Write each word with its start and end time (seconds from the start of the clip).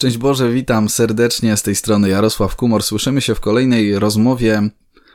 Szczęść 0.00 0.18
Boże, 0.18 0.52
witam 0.52 0.88
serdecznie 0.88 1.56
z 1.56 1.62
tej 1.62 1.74
strony 1.74 2.08
Jarosław 2.08 2.56
Kumor. 2.56 2.82
Słyszymy 2.82 3.20
się 3.20 3.34
w 3.34 3.40
kolejnej 3.40 3.98
rozmowie 3.98 4.70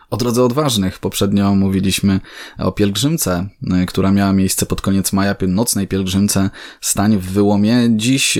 o 0.09 0.17
drodze 0.17 0.43
odważnych. 0.43 0.99
Poprzednio 0.99 1.55
mówiliśmy 1.55 2.19
o 2.57 2.71
pielgrzymce, 2.71 3.49
y, 3.83 3.85
która 3.85 4.11
miała 4.11 4.33
miejsce 4.33 4.65
pod 4.65 4.81
koniec 4.81 5.13
maja, 5.13 5.35
nocnej 5.47 5.87
pielgrzymce 5.87 6.49
Stań 6.81 7.17
w 7.17 7.31
Wyłomie. 7.31 7.87
Dziś 7.89 8.37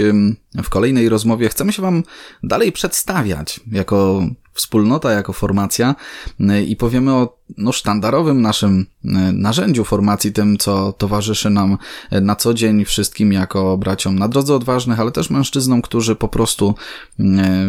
w 0.64 0.70
kolejnej 0.70 1.10
rozmowie 1.10 1.50
chcemy 1.50 1.74
się 1.74 1.82
Wam 1.82 2.04
dalej 2.44 2.72
przedstawiać 2.72 3.60
jako 3.72 4.24
wspólnota, 4.56 5.12
jako 5.12 5.34
formacja 5.34 5.96
y, 6.40 6.64
i 6.64 6.76
powiemy 6.76 7.14
o 7.14 7.38
no, 7.58 7.72
sztandarowym 7.72 8.42
naszym 8.42 8.80
y, 8.80 9.08
narzędziu 9.34 9.84
formacji, 9.84 10.32
tym, 10.32 10.58
co 10.58 10.94
towarzyszy 10.94 11.50
nam 11.50 11.78
y, 12.14 12.22
na 12.22 12.36
co 12.36 12.54
dzień 12.54 12.86
wszystkim 12.86 13.34
jako 13.34 13.78
braciom 13.78 14.20
na 14.20 14.28
drodze 14.28 14.56
odważnych, 14.56 15.00
ale 15.00 15.12
też 15.12 15.30
mężczyznom, 15.30 15.82
którzy 15.82 16.16
po 16.16 16.28
prostu 16.28 16.76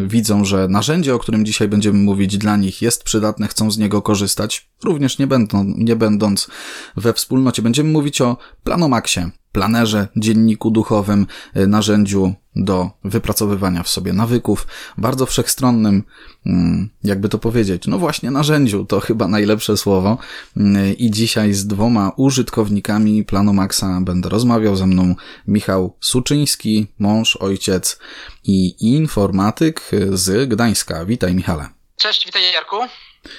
widzą, 0.06 0.44
że 0.44 0.68
narzędzie, 0.68 1.14
o 1.14 1.18
którym 1.18 1.44
dzisiaj 1.44 1.68
będziemy 1.68 1.98
mówić, 1.98 2.38
dla 2.38 2.56
nich 2.56 2.82
jest 2.82 3.04
przydatne, 3.04 3.48
chcą 3.48 3.70
z 3.70 3.78
niego 3.78 4.02
korzystać, 4.02 4.68
również 4.84 5.18
nie, 5.18 5.26
będą, 5.26 5.64
nie 5.64 5.96
będąc 5.96 6.48
we 6.96 7.12
wspólnocie. 7.12 7.62
Będziemy 7.62 7.90
mówić 7.90 8.20
o 8.20 8.36
Planomaxie, 8.64 9.30
planerze, 9.56 10.08
dzienniku 10.16 10.70
duchowym, 10.70 11.26
y, 11.56 11.66
narzędziu 11.66 12.34
do 12.56 12.90
wypracowywania 13.04 13.82
w 13.82 13.88
sobie 13.88 14.12
nawyków, 14.12 14.66
bardzo 14.98 15.26
wszechstronnym, 15.26 16.02
mm, 16.46 16.90
jakby 17.04 17.28
to 17.28 17.38
powiedzieć, 17.38 17.86
no 17.86 17.98
właśnie 17.98 18.30
narzędziu, 18.30 18.84
to 18.84 19.00
chyba 19.00 19.28
najlepsze 19.28 19.76
słowo. 19.76 20.18
Y, 20.56 20.92
I 20.92 21.10
dzisiaj 21.10 21.52
z 21.52 21.66
dwoma 21.66 22.12
użytkownikami 22.16 23.24
Planomaxa 23.24 24.00
będę 24.00 24.28
rozmawiał 24.28 24.76
ze 24.76 24.86
mną 24.86 25.14
Michał 25.48 25.96
Suczyński, 26.00 26.86
mąż, 26.98 27.36
ojciec 27.36 27.98
i 28.44 28.74
informatyk 28.94 29.90
z 30.12 30.48
Gdańska. 30.48 31.04
Witaj 31.04 31.34
Michale. 31.34 31.68
Cześć, 31.96 32.26
witaj 32.26 32.52
Jarku. 32.52 32.76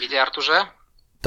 Witaj 0.02 0.20
Arturze. 0.20 0.77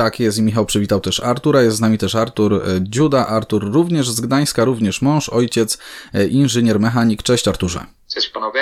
Tak 0.01 0.21
jest 0.21 0.39
i 0.39 0.43
Michał 0.43 0.67
przywitał 0.67 1.01
też 1.01 1.21
Artura, 1.21 1.63
jest 1.63 1.77
z 1.77 1.81
nami 1.81 1.99
też 1.99 2.15
Artur 2.15 2.55
e, 2.55 2.81
Dziuda, 2.83 3.27
Artur 3.27 3.73
również 3.73 4.11
z 4.11 4.21
Gdańska, 4.21 4.65
również 4.65 5.03
mąż, 5.03 5.29
ojciec, 5.29 5.79
e, 6.15 6.27
inżynier, 6.27 6.81
mechanik. 6.81 7.23
Cześć 7.23 7.49
Arturze. 7.49 7.87
Cześć 8.15 8.29
panowie. 8.29 8.61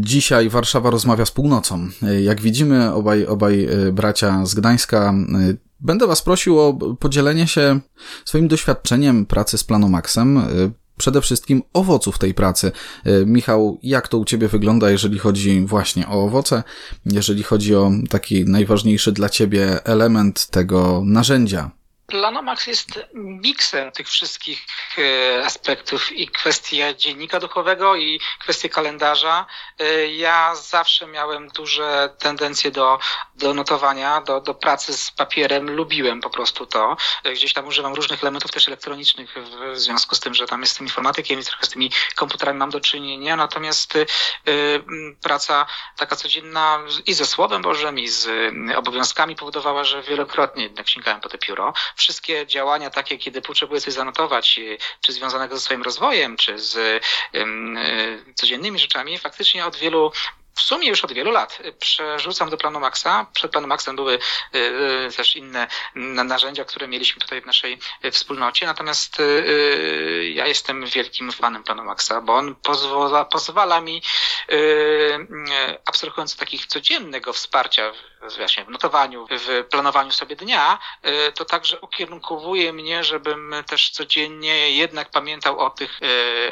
Dzisiaj 0.00 0.48
Warszawa 0.48 0.90
rozmawia 0.90 1.24
z 1.24 1.30
północą. 1.30 1.88
E, 2.02 2.22
jak 2.22 2.40
widzimy, 2.40 2.92
obaj, 2.92 3.26
obaj 3.26 3.68
bracia 3.92 4.46
z 4.46 4.54
Gdańska. 4.54 5.14
Będę 5.80 6.06
Was 6.06 6.22
prosił 6.22 6.60
o 6.60 6.74
podzielenie 7.00 7.46
się 7.46 7.80
swoim 8.24 8.48
doświadczeniem 8.48 9.26
pracy 9.26 9.58
z 9.58 9.64
Planomaxem 9.64 10.42
przede 10.98 11.20
wszystkim 11.20 11.62
owoców 11.72 12.18
tej 12.18 12.34
pracy. 12.34 12.72
E, 13.04 13.26
Michał, 13.26 13.78
jak 13.82 14.08
to 14.08 14.18
u 14.18 14.24
Ciebie 14.24 14.48
wygląda, 14.48 14.90
jeżeli 14.90 15.18
chodzi 15.18 15.60
właśnie 15.66 16.08
o 16.08 16.24
owoce, 16.24 16.62
jeżeli 17.06 17.42
chodzi 17.42 17.74
o 17.74 17.90
taki 18.10 18.44
najważniejszy 18.44 19.12
dla 19.12 19.28
Ciebie 19.28 19.84
element 19.84 20.46
tego 20.46 21.02
narzędzia, 21.04 21.77
Planomax 22.08 22.66
jest 22.66 23.00
miksem 23.14 23.92
tych 23.92 24.08
wszystkich 24.08 24.66
e, 24.98 25.44
aspektów 25.44 26.12
i 26.12 26.28
kwestia 26.28 26.94
dziennika 26.94 27.40
duchowego 27.40 27.96
i 27.96 28.20
kwestie 28.40 28.68
kalendarza. 28.68 29.46
E, 29.78 30.06
ja 30.06 30.54
zawsze 30.54 31.06
miałem 31.06 31.48
duże 31.48 32.14
tendencje 32.18 32.70
do, 32.70 32.98
do 33.34 33.54
notowania, 33.54 34.20
do, 34.20 34.40
do 34.40 34.54
pracy 34.54 34.96
z 34.96 35.10
papierem. 35.10 35.70
Lubiłem 35.70 36.20
po 36.20 36.30
prostu 36.30 36.66
to. 36.66 36.96
E, 37.24 37.32
gdzieś 37.32 37.52
tam 37.52 37.66
używam 37.66 37.94
różnych 37.94 38.22
elementów 38.22 38.50
też 38.50 38.68
elektronicznych 38.68 39.34
w 39.72 39.78
związku 39.78 40.14
z 40.14 40.20
tym, 40.20 40.34
że 40.34 40.46
tam 40.46 40.60
jestem 40.60 40.86
informatykiem 40.86 41.40
i 41.40 41.44
trochę 41.44 41.66
z 41.66 41.68
tymi 41.68 41.90
komputerami 42.14 42.58
mam 42.58 42.70
do 42.70 42.80
czynienia. 42.80 43.36
Natomiast 43.36 43.94
praca 45.22 45.66
taka 45.96 46.16
codzienna 46.16 46.78
i 47.06 47.14
ze 47.14 47.26
Słowem 47.26 47.62
Bożym 47.62 47.98
i 47.98 48.08
z 48.08 48.28
obowiązkami 48.76 49.36
powodowała, 49.36 49.84
że 49.84 50.02
wielokrotnie 50.02 50.62
jednak 50.62 50.88
sięgałem 50.88 51.20
po 51.20 51.28
te 51.28 51.38
pióro 51.38 51.74
wszystkie 51.98 52.46
działania 52.46 52.90
takie, 52.90 53.18
kiedy 53.18 53.42
potrzebuję 53.42 53.80
coś 53.80 53.94
zanotować, 53.94 54.58
y, 54.58 54.78
czy 55.00 55.12
związanego 55.12 55.56
ze 55.56 55.60
swoim 55.60 55.82
rozwojem, 55.82 56.36
czy 56.36 56.58
z 56.58 56.76
y, 56.76 57.00
codziennymi 58.34 58.78
rzeczami, 58.78 59.18
faktycznie 59.18 59.66
od 59.66 59.76
wielu 59.76 60.12
w 60.58 60.62
sumie 60.62 60.88
już 60.88 61.04
od 61.04 61.12
wielu 61.12 61.30
lat 61.30 61.58
przerzucam 61.78 62.50
do 62.50 62.56
planu 62.56 62.80
Maxa. 62.80 63.26
Przed 63.32 63.50
planem 63.52 63.68
Maxem 63.68 63.96
były 63.96 64.14
y, 64.14 64.58
y, 64.58 65.16
też 65.16 65.36
inne 65.36 65.66
narzędzia, 66.24 66.64
które 66.64 66.88
mieliśmy 66.88 67.20
tutaj 67.20 67.40
w 67.40 67.46
naszej 67.46 67.78
wspólnocie. 68.12 68.66
Natomiast 68.66 69.20
y, 69.20 70.32
ja 70.34 70.46
jestem 70.46 70.86
wielkim 70.86 71.32
fanem 71.32 71.64
planu 71.64 71.84
Maxa, 71.84 72.20
bo 72.20 72.36
on 72.36 72.54
pozwala, 72.54 73.24
pozwala 73.24 73.80
mi, 73.80 74.02
abstrahując 75.86 76.36
takich 76.36 76.66
codziennego 76.66 77.32
wsparcia 77.32 77.92
właśnie 78.36 78.64
w 78.64 78.70
notowaniu, 78.70 79.26
w 79.30 79.64
planowaniu 79.70 80.12
sobie 80.12 80.36
dnia, 80.36 80.78
to 81.34 81.44
także 81.44 81.80
ukierunkowuje 81.80 82.72
mnie, 82.72 83.04
żebym 83.04 83.54
też 83.66 83.90
codziennie 83.90 84.70
jednak 84.70 85.10
pamiętał 85.10 85.58
o 85.58 85.70
tych 85.70 86.00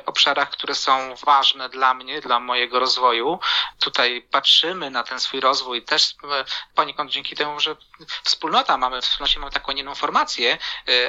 obszarach, 0.07 0.51
które 0.51 0.75
są 0.75 1.15
ważne 1.25 1.69
dla 1.69 1.95
mnie, 1.95 2.21
dla 2.21 2.41
mojego 2.41 2.79
rozwoju. 2.79 3.39
Tutaj 3.81 4.27
patrzymy 4.31 4.91
na 4.91 5.03
ten 5.03 5.21
swój 5.21 5.41
rozwój 5.41 5.83
też 5.83 6.15
e, 6.25 6.45
poniekąd 6.75 7.11
dzięki 7.11 7.37
temu, 7.37 7.61
że 7.61 7.77
wspólnota 8.23 8.77
mamy, 8.77 9.03
w 9.03 9.05
wspólnocie 9.05 9.41
mamy 9.41 9.53
taką 9.53 9.73
jedną 9.73 9.95
formację, 9.95 10.59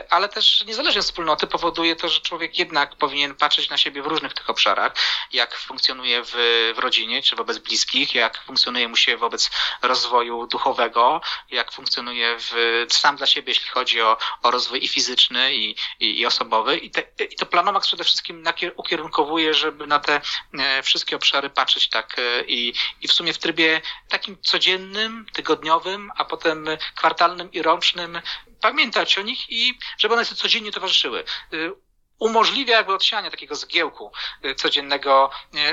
ale 0.09 0.29
też 0.29 0.63
niezależnie 0.65 0.99
od 0.99 1.05
wspólnoty 1.05 1.47
powoduje 1.47 1.95
to, 1.95 2.09
że 2.09 2.21
człowiek 2.21 2.59
jednak 2.59 2.95
powinien 2.95 3.35
patrzeć 3.35 3.69
na 3.69 3.77
siebie 3.77 4.01
w 4.01 4.07
różnych 4.07 4.33
tych 4.33 4.49
obszarach, 4.49 4.93
jak 5.31 5.55
funkcjonuje 5.57 6.23
w, 6.23 6.33
w 6.75 6.79
rodzinie, 6.79 7.21
czy 7.21 7.35
wobec 7.35 7.57
bliskich, 7.57 8.15
jak 8.15 8.43
funkcjonuje 8.43 8.87
mu 8.87 8.95
się 8.95 9.17
wobec 9.17 9.49
rozwoju 9.81 10.46
duchowego, 10.47 11.21
jak 11.51 11.71
funkcjonuje 11.71 12.37
w, 12.39 12.85
sam 12.89 13.15
dla 13.15 13.27
siebie, 13.27 13.51
jeśli 13.51 13.67
chodzi 13.69 14.01
o, 14.01 14.17
o 14.43 14.51
rozwój 14.51 14.83
i 14.83 14.87
fizyczny, 14.87 15.55
i, 15.55 15.75
i, 15.99 16.19
i 16.19 16.25
osobowy. 16.25 16.77
I, 16.77 16.91
te, 16.91 17.23
I 17.23 17.35
to 17.35 17.45
Planomax 17.45 17.87
przede 17.87 18.03
wszystkim 18.03 18.43
ukierunkowuje, 18.75 19.53
żeby 19.53 19.87
na 19.87 19.99
te 19.99 20.21
e, 20.59 20.83
wszystkie 20.83 21.15
obszary 21.15 21.49
patrzeć 21.49 21.89
tak 21.89 22.15
i, 22.47 22.73
i 23.01 23.07
w 23.07 23.13
sumie 23.13 23.33
w 23.33 23.37
trybie 23.37 23.81
takim 24.09 24.37
codziennym, 24.41 25.25
tygodniowym, 25.33 26.11
a 26.17 26.25
potem 26.25 26.67
kwartalnym 26.95 27.51
i 27.51 27.61
rocznym 27.61 28.21
pamiętać 28.61 29.17
o 29.17 29.21
nich 29.21 29.49
i 29.49 29.79
żeby 29.97 30.13
one 30.13 30.25
sobie 30.25 30.41
codziennie 30.41 30.71
towarzyszyły 30.71 31.23
y, 31.53 31.86
umożliwia 32.19 32.77
jakby 32.77 32.93
odsianie 32.93 33.31
takiego 33.31 33.55
zgiełku 33.55 34.11
y, 34.45 34.55
codziennego 34.55 35.29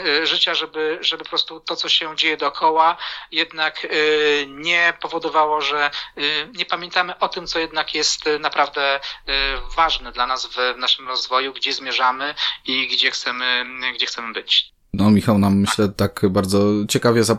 y, 0.07 0.27
życia, 0.27 0.55
żeby, 0.55 0.99
żeby 1.01 1.25
po 1.25 1.31
prostu 1.31 1.61
to, 1.61 1.77
co 1.77 1.89
się 1.89 2.17
dzieje 2.17 2.37
dookoła, 2.37 2.97
jednak 3.31 3.87
nie 4.47 4.93
powodowało, 5.01 5.61
że 5.61 5.91
nie 6.53 6.67
pamiętamy 6.67 7.19
o 7.19 7.29
tym, 7.29 7.47
co 7.47 7.59
jednak 7.59 7.95
jest 7.95 8.21
naprawdę 8.41 9.01
ważne 9.77 10.13
dla 10.13 10.27
nas 10.27 10.47
w 10.47 10.77
naszym 10.77 11.09
rozwoju, 11.09 11.53
gdzie 11.53 11.73
zmierzamy 11.73 12.35
i 12.65 12.89
gdzie 12.89 13.11
chcemy, 13.11 13.67
gdzie 13.95 14.07
chcemy 14.07 14.33
być. 14.33 14.74
No, 14.97 15.11
Michał 15.11 15.39
nam, 15.39 15.59
myślę, 15.59 15.89
tak 15.89 16.21
bardzo 16.31 16.73
ciekawie 16.89 17.25
za, 17.25 17.39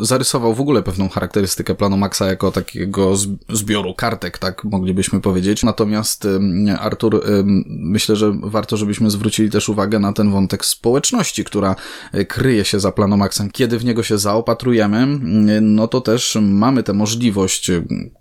zarysował 0.00 0.54
w 0.54 0.60
ogóle 0.60 0.82
pewną 0.82 1.08
charakterystykę 1.08 1.74
planu 1.74 1.96
Maxa 1.96 2.26
jako 2.26 2.52
takiego 2.52 3.16
zbioru 3.48 3.94
kartek, 3.94 4.38
tak 4.38 4.64
moglibyśmy 4.64 5.20
powiedzieć. 5.20 5.62
Natomiast 5.62 6.28
Artur, 6.80 7.22
myślę, 7.66 8.16
że 8.16 8.32
warto, 8.42 8.76
żebyśmy 8.76 9.10
zwrócili 9.10 9.50
też 9.50 9.68
uwagę 9.68 9.98
na 9.98 10.12
ten 10.12 10.30
wątek 10.30 10.64
społeczności, 10.64 11.44
która 11.44 11.76
e, 12.12 12.24
kryje 12.24 12.64
się 12.64 12.80
za 12.80 12.92
planom 12.92 13.18
Maxem. 13.18 13.50
Kiedy 13.50 13.78
w 13.78 13.84
niego 13.84 14.02
się 14.02 14.18
zaopatrujemy, 14.18 15.06
no 15.60 15.88
to 15.88 16.00
też 16.00 16.38
mamy 16.42 16.82
tę 16.82 16.92
możliwość 16.92 17.70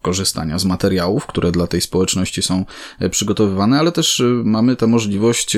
korzystania 0.01 0.59
z 0.59 0.65
materiałów, 0.65 1.25
które 1.25 1.51
dla 1.51 1.67
tej 1.67 1.81
społeczności 1.81 2.41
są 2.41 2.65
e, 2.99 3.09
przygotowywane, 3.09 3.79
ale 3.79 3.91
też 3.91 4.19
e, 4.19 4.23
mamy 4.43 4.75
tę 4.75 4.87
możliwość, 4.87 5.57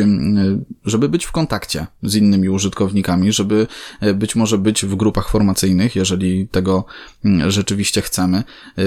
żeby 0.86 1.10
być 1.10 1.26
w 1.26 1.32
kontakcie 1.32 1.88
z 2.04 2.16
innymi 2.16 2.50
użytkownikami 2.50 3.05
żeby 3.34 3.68
e, 4.02 4.14
być 4.14 4.36
może 4.36 4.58
być 4.58 4.86
w 4.86 4.96
grupach 4.96 5.30
formacyjnych, 5.30 5.96
jeżeli 5.96 6.48
tego 6.48 6.86
mm, 7.26 7.52
rzeczywiście 7.52 8.02
chcemy. 8.02 8.38
E, 8.38 8.44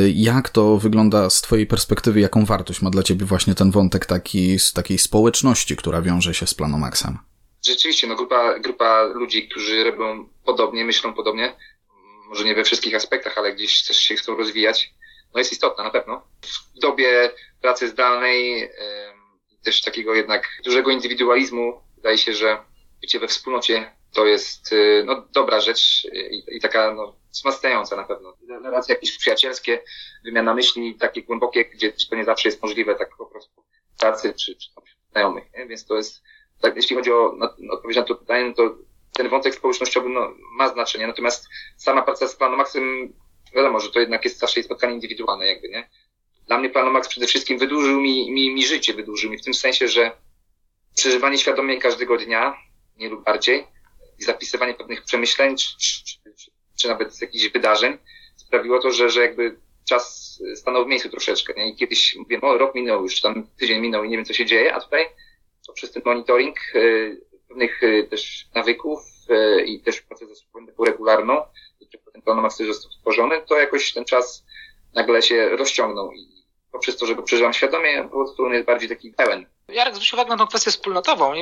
jak 0.09 0.49
to 0.49 0.77
wygląda 0.77 1.31
z 1.31 1.41
Twojej 1.41 1.67
perspektywy? 1.67 2.21
Jaką 2.21 2.45
wartość 2.45 2.83
ma 2.83 2.91
dla 2.91 3.03
Ciebie 3.03 3.27
właśnie 3.27 3.55
ten 3.55 3.71
wątek 3.71 4.07
taki, 4.07 4.59
z 4.59 4.73
takiej 4.73 4.99
społeczności, 4.99 5.77
która 5.77 6.03
wiąże 6.03 6.35
się 6.35 6.47
z 6.47 6.55
Planomaxem? 6.55 7.19
Rzeczywiście, 7.67 8.07
no 8.07 8.17
grupa, 8.17 8.59
grupa 8.59 9.03
ludzi, 9.03 9.49
którzy 9.49 9.85
robią 9.85 10.29
podobnie, 10.45 10.85
myślą 10.85 11.15
podobnie, 11.15 11.55
może 12.29 12.45
nie 12.45 12.55
we 12.55 12.65
wszystkich 12.65 12.95
aspektach, 12.95 13.39
ale 13.39 13.55
gdzieś 13.55 13.83
też 13.87 13.97
się 13.97 14.15
chcą 14.15 14.37
rozwijać, 14.37 14.95
no 15.35 15.39
jest 15.39 15.53
istotna 15.53 15.85
na 15.85 15.91
pewno. 15.91 16.23
W 16.77 16.81
dobie 16.81 17.31
pracy 17.61 17.89
zdalnej, 17.89 18.71
też 19.63 19.83
takiego 19.83 20.15
jednak 20.15 20.49
dużego 20.65 20.91
indywidualizmu, 20.91 21.81
wydaje 21.97 22.19
się, 22.19 22.35
że 22.35 22.59
bycie 23.01 23.21
we 23.21 23.29
wspólnocie 23.29 23.93
to 24.13 24.27
jest 24.27 24.73
y, 24.73 25.03
no, 25.07 25.27
dobra 25.33 25.61
rzecz 25.61 26.07
i, 26.13 26.57
i 26.57 26.61
taka 26.61 26.95
no, 26.95 27.17
wzmacniająca 27.33 27.97
na 27.97 28.05
pewno. 28.05 28.37
Relacje 28.49 28.95
jakieś 28.95 29.19
przyjacielskie, 29.19 29.83
wymiana 30.25 30.55
myśli 30.55 30.95
takie 30.95 31.23
głębokie, 31.23 31.65
gdzie, 31.65 31.93
gdzie 31.93 32.07
to 32.07 32.17
nie 32.17 32.25
zawsze 32.25 32.49
jest 32.49 32.63
możliwe, 32.63 32.95
tak 32.95 33.17
po 33.19 33.27
prostu 33.27 33.65
pracy 34.01 34.35
czy, 34.35 34.57
czy 34.57 34.71
znajomych. 35.11 35.45
Nie? 35.57 35.67
Więc 35.67 35.87
to 35.87 35.97
jest, 35.97 36.23
tak, 36.61 36.77
jeśli 36.77 36.97
chodzi 36.97 37.13
o 37.13 37.39
odpowiedź 37.71 37.97
na 37.97 38.03
to 38.03 38.15
pytanie, 38.15 38.45
no 38.45 38.55
to 38.55 38.77
ten 39.13 39.29
wątek 39.29 39.55
społecznościowy 39.55 40.09
no, 40.09 40.35
ma 40.53 40.69
znaczenie, 40.69 41.07
natomiast 41.07 41.47
sama 41.77 42.03
praca 42.03 42.29
z 42.29 42.37
Planomaxem, 42.37 43.13
wiadomo, 43.55 43.81
że 43.81 43.91
to 43.91 44.01
jednak 44.01 44.25
jest 44.25 44.39
zawsze 44.39 44.63
spotkanie 44.63 44.95
indywidualne 44.95 45.47
jakby, 45.47 45.69
nie? 45.69 45.89
Dla 46.47 46.59
mnie 46.59 46.71
Planomax 46.71 47.09
przede 47.09 47.27
wszystkim 47.27 47.59
wydłużył 47.59 48.01
mi, 48.01 48.31
mi, 48.31 48.55
mi 48.55 48.67
życie, 48.67 48.95
wydłużył 48.95 49.31
mi 49.31 49.39
w 49.39 49.45
tym 49.45 49.55
sensie, 49.55 49.89
że 49.89 50.13
przeżywanie 50.97 51.39
świadomie 51.39 51.79
każdego 51.79 52.17
dnia, 52.17 52.57
nie 52.97 53.09
lub 53.09 53.25
bardziej, 53.25 53.67
i 54.19 54.25
zapisywanie 54.25 54.75
pewnych 54.75 55.05
przemyśleń, 55.05 55.57
czy, 55.57 55.79
czy, 55.79 56.19
czy, 56.79 56.89
nawet 56.89 57.21
jakichś 57.21 57.49
wydarzeń, 57.49 57.99
sprawiło 58.37 58.81
to, 58.81 58.91
że, 58.91 59.11
że 59.11 59.23
jakby 59.23 59.57
czas 59.89 60.39
stanął 60.55 60.85
w 60.85 60.89
miejscu 60.89 61.09
troszeczkę. 61.09 61.55
Nie? 61.57 61.69
I 61.69 61.77
kiedyś 61.77 62.17
mówię, 62.17 62.41
o 62.41 62.59
rok 62.59 62.75
minął 62.75 63.03
już, 63.03 63.21
tam 63.21 63.47
tydzień 63.59 63.81
minął 63.81 64.05
i 64.05 64.09
nie 64.09 64.17
wiem 64.17 64.25
co 64.25 64.33
się 64.33 64.47
dzieje, 64.47 64.75
a 64.75 64.81
tutaj 64.81 65.07
poprzez 65.67 65.93
ten 65.93 66.03
monitoring 66.07 66.57
y, 66.75 67.21
pewnych 67.49 67.83
y, 67.83 68.07
też 68.11 68.49
nawyków 68.55 69.01
y, 69.31 69.65
i 69.65 69.81
też 69.81 70.01
pracę 70.01 70.27
ze 70.27 70.35
taką 70.47 70.85
regularną, 70.85 71.43
ten 72.13 72.23
plan 72.23 72.43
master 72.43 72.67
został 72.67 72.93
stworzony, 72.93 73.43
to 73.49 73.57
jakoś 73.57 73.93
ten 73.93 74.05
czas 74.05 74.45
nagle 74.95 75.23
się 75.23 75.49
rozciągnął 75.49 76.13
i 76.13 76.29
poprzez 76.73 76.97
to, 76.97 77.07
że 77.07 77.15
go 77.15 77.23
przeżywam 77.23 77.53
świadomie, 77.53 78.03
po 78.03 78.09
prostu 78.09 78.45
on 78.45 78.53
jest 78.53 78.67
bardziej 78.67 78.89
taki 78.89 79.13
pełen. 79.13 79.47
Jarek 79.69 79.95
zwrócił 79.95 80.17
uwagę 80.17 80.31
na 80.31 80.37
tą 80.37 80.47
kwestię 80.47 80.71
wspólnotową. 80.71 81.33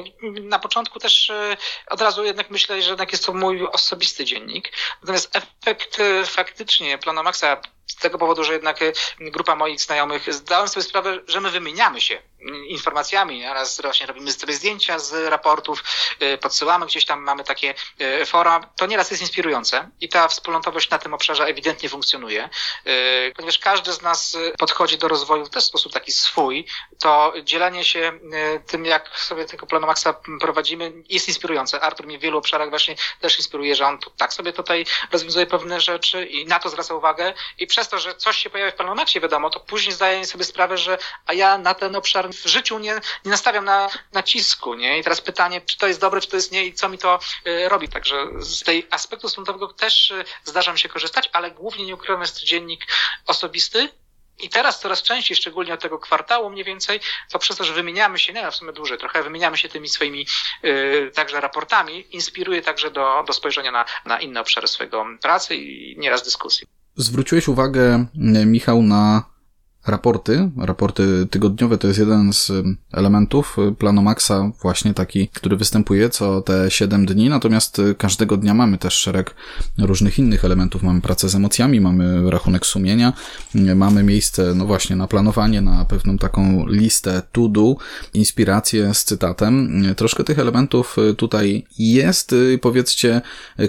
Na 0.43 0.58
początku 0.58 0.99
też 0.99 1.31
e, 1.31 1.56
od 1.90 2.00
razu 2.00 2.25
jednak 2.25 2.50
myślę, 2.50 2.82
że 2.82 2.88
jednak 2.88 3.12
jest 3.12 3.26
to 3.26 3.32
mój 3.32 3.67
osobisty 3.67 4.25
dziennik. 4.25 4.73
Natomiast 5.02 5.37
efekt 5.37 6.00
e, 6.00 6.26
faktycznie 6.26 6.99
Planomaxa 6.99 7.56
z 7.87 7.96
tego 7.96 8.19
powodu, 8.19 8.44
że 8.44 8.52
jednak 8.52 8.82
e, 8.82 8.93
grupa 9.20 9.56
moich 9.56 9.81
znajomych 9.81 10.34
zdałem 10.34 10.69
sobie 10.69 10.84
sprawę, 10.84 11.20
że 11.26 11.40
my 11.40 11.50
wymieniamy 11.50 12.00
się 12.00 12.23
informacjami. 12.69 13.43
Raz 13.43 13.81
właśnie 13.81 14.06
robimy 14.06 14.32
sobie 14.32 14.55
zdjęcia 14.55 14.99
z 14.99 15.29
raportów, 15.29 15.84
podsyłamy 16.40 16.87
gdzieś 16.87 17.05
tam, 17.05 17.22
mamy 17.22 17.44
takie 17.44 17.75
fora. 18.26 18.70
To 18.76 18.87
nieraz 18.87 19.11
jest 19.11 19.22
inspirujące 19.22 19.90
i 20.00 20.08
ta 20.08 20.29
wspólnotowość 20.29 20.90
na 20.90 20.99
tym 20.99 21.14
obszarze 21.14 21.44
ewidentnie 21.44 21.88
funkcjonuje, 21.88 22.49
ponieważ 23.37 23.58
każdy 23.58 23.93
z 23.93 24.02
nas 24.02 24.37
podchodzi 24.58 24.99
do 24.99 25.08
rozwoju 25.08 25.44
w 25.44 25.50
też 25.50 25.64
sposób 25.64 25.93
taki 25.93 26.12
swój. 26.12 26.67
To 27.00 27.32
dzielenie 27.44 27.84
się 27.84 28.15
tym, 28.66 28.84
jak 28.84 29.18
sobie 29.18 29.44
tego 29.44 29.66
planu 29.66 29.86
Maxa 29.86 30.14
prowadzimy, 30.40 30.92
jest 31.08 31.28
inspirujące. 31.28 31.80
Artur 31.80 32.06
mnie 32.06 32.18
w 32.18 32.22
wielu 32.22 32.38
obszarach 32.38 32.70
właśnie 32.70 32.96
też 33.20 33.38
inspiruje, 33.38 33.74
że 33.74 33.86
on 33.86 33.98
tak 34.16 34.32
sobie 34.32 34.52
tutaj 34.52 34.86
rozwiązuje 35.12 35.46
pewne 35.46 35.80
rzeczy 35.80 36.26
i 36.26 36.46
na 36.46 36.58
to 36.58 36.68
zwraca 36.68 36.94
uwagę 36.94 37.34
i 37.58 37.66
przez 37.66 37.88
to, 37.88 37.98
że 37.98 38.14
coś 38.14 38.36
się 38.36 38.50
pojawia 38.50 38.72
w 38.72 38.74
planu 38.74 38.94
Maxie, 38.94 39.20
wiadomo, 39.20 39.50
to 39.50 39.60
później 39.60 39.94
zdaję 39.94 40.26
sobie 40.26 40.44
sprawę, 40.44 40.78
że 40.78 40.98
a 41.26 41.32
ja 41.32 41.58
na 41.58 41.74
ten 41.74 41.96
obszar 41.96 42.30
w 42.30 42.46
życiu 42.46 42.78
nie, 42.78 42.94
nie 43.24 43.30
nastawiam 43.30 43.64
na 43.64 43.88
nacisku, 44.12 44.74
nie? 44.74 44.98
I 44.98 45.02
teraz 45.02 45.20
pytanie, 45.20 45.60
czy 45.60 45.78
to 45.78 45.86
jest 45.86 46.00
dobre, 46.00 46.20
czy 46.20 46.28
to 46.28 46.36
jest 46.36 46.52
nie 46.52 46.64
i 46.64 46.74
co 46.74 46.88
mi 46.88 46.98
to 46.98 47.19
y, 47.46 47.69
robi. 47.69 47.88
Także 47.88 48.26
z 48.38 48.62
tej 48.62 48.86
aspektu 48.90 49.28
wspólnotowego 49.28 49.72
też 49.72 50.10
y, 50.10 50.24
zdarza 50.44 50.72
mi 50.72 50.78
się 50.78 50.88
korzystać, 50.88 51.30
ale 51.32 51.50
głównie 51.50 51.86
nie 51.86 51.94
ukrywam, 51.94 52.20
jest 52.20 52.40
to 52.40 52.46
dziennik 52.46 52.86
osobisty, 53.26 53.88
i 54.42 54.48
teraz 54.48 54.80
coraz 54.80 55.02
częściej, 55.02 55.36
szczególnie 55.36 55.74
od 55.74 55.82
tego 55.82 55.98
kwartału 55.98 56.50
mniej 56.50 56.64
więcej, 56.64 57.00
to 57.30 57.38
przez 57.38 57.56
to, 57.56 57.64
że 57.64 57.72
wymieniamy 57.72 58.18
się, 58.18 58.32
nie 58.32 58.50
w 58.50 58.54
sumie 58.54 58.72
dłużej 58.72 58.98
trochę, 58.98 59.22
wymieniamy 59.22 59.56
się 59.56 59.68
tymi 59.68 59.88
swoimi 59.88 60.26
yy, 60.62 61.10
także 61.14 61.40
raportami, 61.40 62.06
inspiruje 62.10 62.62
także 62.62 62.90
do, 62.90 63.24
do 63.26 63.32
spojrzenia 63.32 63.72
na, 63.72 63.84
na 64.04 64.20
inne 64.20 64.40
obszary 64.40 64.68
swojego 64.68 65.06
pracy 65.22 65.56
i 65.56 65.98
nieraz 65.98 66.22
dyskusji. 66.22 66.66
Zwróciłeś 66.96 67.48
uwagę, 67.48 68.06
Michał, 68.46 68.82
na 68.82 69.35
raporty. 69.86 70.50
Raporty 70.56 71.26
tygodniowe 71.30 71.78
to 71.78 71.86
jest 71.86 71.98
jeden 71.98 72.32
z 72.32 72.52
elementów 72.92 73.56
planu 73.78 74.02
Maxa, 74.02 74.50
właśnie 74.62 74.94
taki, 74.94 75.28
który 75.28 75.56
występuje 75.56 76.10
co 76.10 76.40
te 76.40 76.70
7 76.70 77.06
dni, 77.06 77.28
natomiast 77.28 77.82
każdego 77.98 78.36
dnia 78.36 78.54
mamy 78.54 78.78
też 78.78 78.94
szereg 78.94 79.34
różnych 79.78 80.18
innych 80.18 80.44
elementów. 80.44 80.82
Mamy 80.82 81.00
pracę 81.00 81.28
z 81.28 81.34
emocjami, 81.34 81.80
mamy 81.80 82.30
rachunek 82.30 82.66
sumienia, 82.66 83.12
mamy 83.54 84.02
miejsce, 84.02 84.54
no 84.54 84.66
właśnie, 84.66 84.96
na 84.96 85.06
planowanie, 85.06 85.60
na 85.60 85.84
pewną 85.84 86.18
taką 86.18 86.66
listę 86.66 87.22
to 87.32 87.48
do, 87.48 87.76
inspirację 88.14 88.94
z 88.94 89.04
cytatem. 89.04 89.84
Troszkę 89.96 90.24
tych 90.24 90.38
elementów 90.38 90.96
tutaj 91.16 91.66
jest, 91.78 92.34
powiedzcie, 92.60 93.20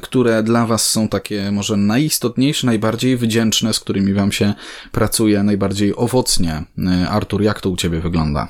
które 0.01 0.43
dla 0.43 0.65
Was 0.65 0.89
są 0.89 1.07
takie 1.07 1.51
może 1.51 1.77
najistotniejsze, 1.77 2.67
najbardziej 2.67 3.17
wdzięczne, 3.17 3.73
z 3.73 3.79
którymi 3.79 4.13
Wam 4.13 4.31
się 4.31 4.53
pracuje, 4.91 5.43
najbardziej 5.43 5.95
owocnie. 6.07 6.63
Y, 7.03 7.09
Artur, 7.09 7.41
jak 7.41 7.61
to 7.61 7.69
u 7.69 7.77
Ciebie 7.77 7.99
wygląda? 7.99 8.47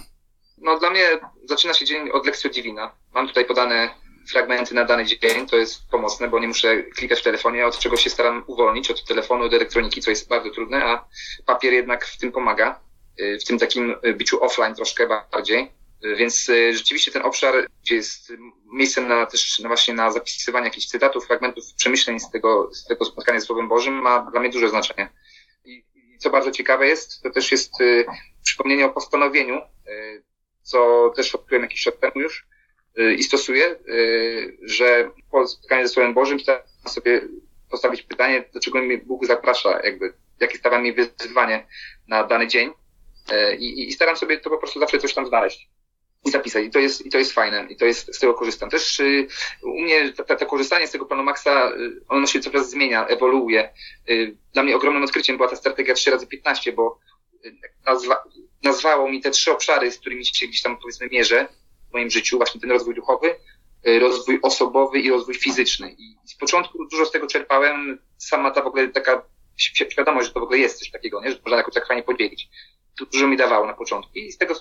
No 0.58 0.80
dla 0.80 0.90
mnie 0.90 1.20
zaczyna 1.50 1.74
się 1.74 1.86
dzień 1.86 2.10
od 2.10 2.26
Lexio 2.26 2.50
Divina. 2.50 2.92
Mam 3.14 3.28
tutaj 3.28 3.46
podane 3.46 3.90
fragmenty 4.32 4.76
na 4.76 4.86
dany 4.86 5.06
dzień, 5.06 5.48
to 5.48 5.56
jest 5.56 5.90
pomocne, 5.92 6.28
bo 6.28 6.40
nie 6.40 6.48
muszę 6.48 6.84
klikać 6.84 7.20
w 7.20 7.24
telefonie, 7.24 7.66
od 7.66 7.80
czego 7.80 7.98
się 7.98 8.10
staram 8.10 8.44
uwolnić, 8.48 8.92
od 8.92 9.04
telefonu, 9.04 9.46
od 9.46 9.54
elektroniki, 9.54 10.02
co 10.02 10.10
jest 10.10 10.30
bardzo 10.30 10.50
trudne, 10.50 10.84
a 10.86 11.06
papier 11.46 11.74
jednak 11.74 12.06
w 12.06 12.18
tym 12.18 12.32
pomaga, 12.32 12.80
y, 13.20 13.40
w 13.42 13.44
tym 13.44 13.60
takim 13.60 13.96
biciu 14.16 14.44
offline 14.44 14.76
troszkę 14.76 15.08
bardziej. 15.32 15.72
Y, 16.06 16.16
więc 16.16 16.52
rzeczywiście 16.74 17.12
ten 17.12 17.22
obszar, 17.22 17.54
gdzie 17.84 17.96
jest 17.96 18.34
miejscem 18.74 19.08
na 19.08 19.26
też 19.26 19.62
właśnie 19.66 19.94
na 19.94 20.12
zapisywanie 20.12 20.66
jakichś 20.66 20.88
cytatów, 20.88 21.28
fragmentów, 21.28 21.64
przemyśleń 21.74 22.20
z 22.20 22.32
tego, 22.32 22.70
z 22.74 22.86
tego 22.86 23.06
spotkania 23.06 23.40
z 23.40 23.44
Słowem 23.44 23.68
Bożym 23.68 23.94
ma 23.94 24.32
dla 24.32 24.40
mnie 24.40 24.50
duże 24.50 24.70
znaczenie 24.70 25.10
co 26.18 26.30
bardzo 26.30 26.52
ciekawe 26.52 26.88
jest, 26.88 27.22
to 27.24 27.30
też 27.30 27.52
jest 27.52 27.82
y, 27.82 28.06
przypomnienie 28.44 28.86
o 28.86 28.90
postanowieniu, 28.90 29.58
y, 29.58 30.24
co 30.62 31.10
też 31.16 31.36
odkryłem 31.36 31.64
jakiś 31.64 31.82
czas 31.82 31.94
temu 32.00 32.22
już 32.22 32.48
y, 33.00 33.14
i 33.14 33.24
stosuję, 33.24 33.76
że 34.62 35.12
po 35.32 35.48
spotkaniu 35.48 35.88
ze 35.88 35.94
Słowem 35.94 36.14
Bożym 36.14 36.40
staram 36.40 36.64
sobie 36.88 37.22
postawić 37.72 38.02
pytanie, 38.02 38.44
dlaczego 38.52 38.80
mnie 38.80 38.98
Bóg 38.98 39.26
zaprasza, 39.26 39.80
jakby, 39.84 40.14
jakie 40.40 40.58
stawia 40.58 40.80
mi 40.80 40.94
wyzwanie 40.94 41.68
na 42.08 42.24
dany 42.24 42.48
dzień. 42.48 42.72
I, 43.60 43.88
i 43.88 43.92
staram 43.92 44.18
sobie 44.18 44.38
to 44.38 44.50
po 44.50 44.58
prostu 44.58 44.80
zawsze 44.80 45.00
coś 45.00 45.14
tam 45.14 45.28
znaleźć 45.28 45.70
i 46.28 46.32
zapisać. 46.32 46.66
I 46.66 46.70
to 46.70 46.80
jest, 46.80 47.06
i 47.06 47.10
to 47.10 47.18
jest 47.18 47.32
fajne, 47.32 47.68
i 47.70 47.76
to 47.76 47.86
jest, 47.86 48.16
z 48.16 48.20
tego 48.20 48.34
korzystam. 48.34 48.70
Też 48.70 49.00
y, 49.00 49.28
u 49.64 49.82
mnie 49.82 50.14
to 50.14 50.46
korzystanie 50.46 50.88
z 50.88 50.92
tego 50.92 51.06
planu 51.06 51.24
Maxa, 51.24 51.72
y, 51.72 52.02
ono 52.10 52.28
się 52.28 52.40
coraz 52.40 52.70
zmienia, 52.70 53.08
ewoluuje. 53.08 53.74
Y, 54.10 54.38
dla 54.54 54.64
mnie 54.64 54.76
ogromnym 54.76 55.04
odkryciem 55.04 55.38
była 55.38 55.50
ta 55.50 55.56
strategia 55.56 55.94
3 55.94 56.12
razy 56.12 56.28
15 56.28 56.72
bo 56.74 57.00
y, 57.46 57.56
nazwa, 57.86 58.24
nazwało 58.64 59.10
mi 59.10 59.22
te 59.22 59.32
trzy 59.32 59.52
obszary, 59.52 59.92
z 59.92 60.00
którymi 60.00 60.26
się 60.26 60.48
gdzieś 60.48 60.62
tam 60.62 60.78
powiedzmy 60.78 61.08
mierzę 61.12 61.48
w 61.90 61.94
moim 61.94 62.10
życiu, 62.10 62.38
właśnie 62.38 62.62
ten 62.62 62.72
rozwój 62.72 62.96
duchowy, 62.96 63.36
y, 63.88 64.00
rozwój 64.00 64.40
osobowy 64.42 65.00
i 65.00 65.10
rozwój 65.10 65.36
fizyczny. 65.36 65.96
I 65.98 66.16
z 66.26 66.36
początku 66.36 66.86
dużo 66.92 67.06
z 67.06 67.12
tego 67.12 67.28
czerpałem, 67.28 68.00
sama 68.18 68.52
ta 68.52 68.62
w 68.62 68.68
ogóle 68.68 68.88
taka 68.88 69.24
świadomość, 69.58 70.28
że 70.28 70.34
to 70.34 70.40
w 70.40 70.44
ogóle 70.44 70.60
jest 70.60 70.80
coś 70.80 70.92
takiego, 70.92 71.22
nie? 71.22 71.32
że 71.32 71.40
można 71.44 71.58
jakoś 71.58 71.74
tak 71.74 71.88
fajnie 71.88 72.04
podzielić. 72.04 72.50
To 73.00 73.06
dużo 73.06 73.28
mi 73.28 73.38
dawało 73.38 73.68
na 73.68 73.74
początku 73.74 74.12
i 74.16 74.32
z 74.32 74.38
tego 74.38 74.56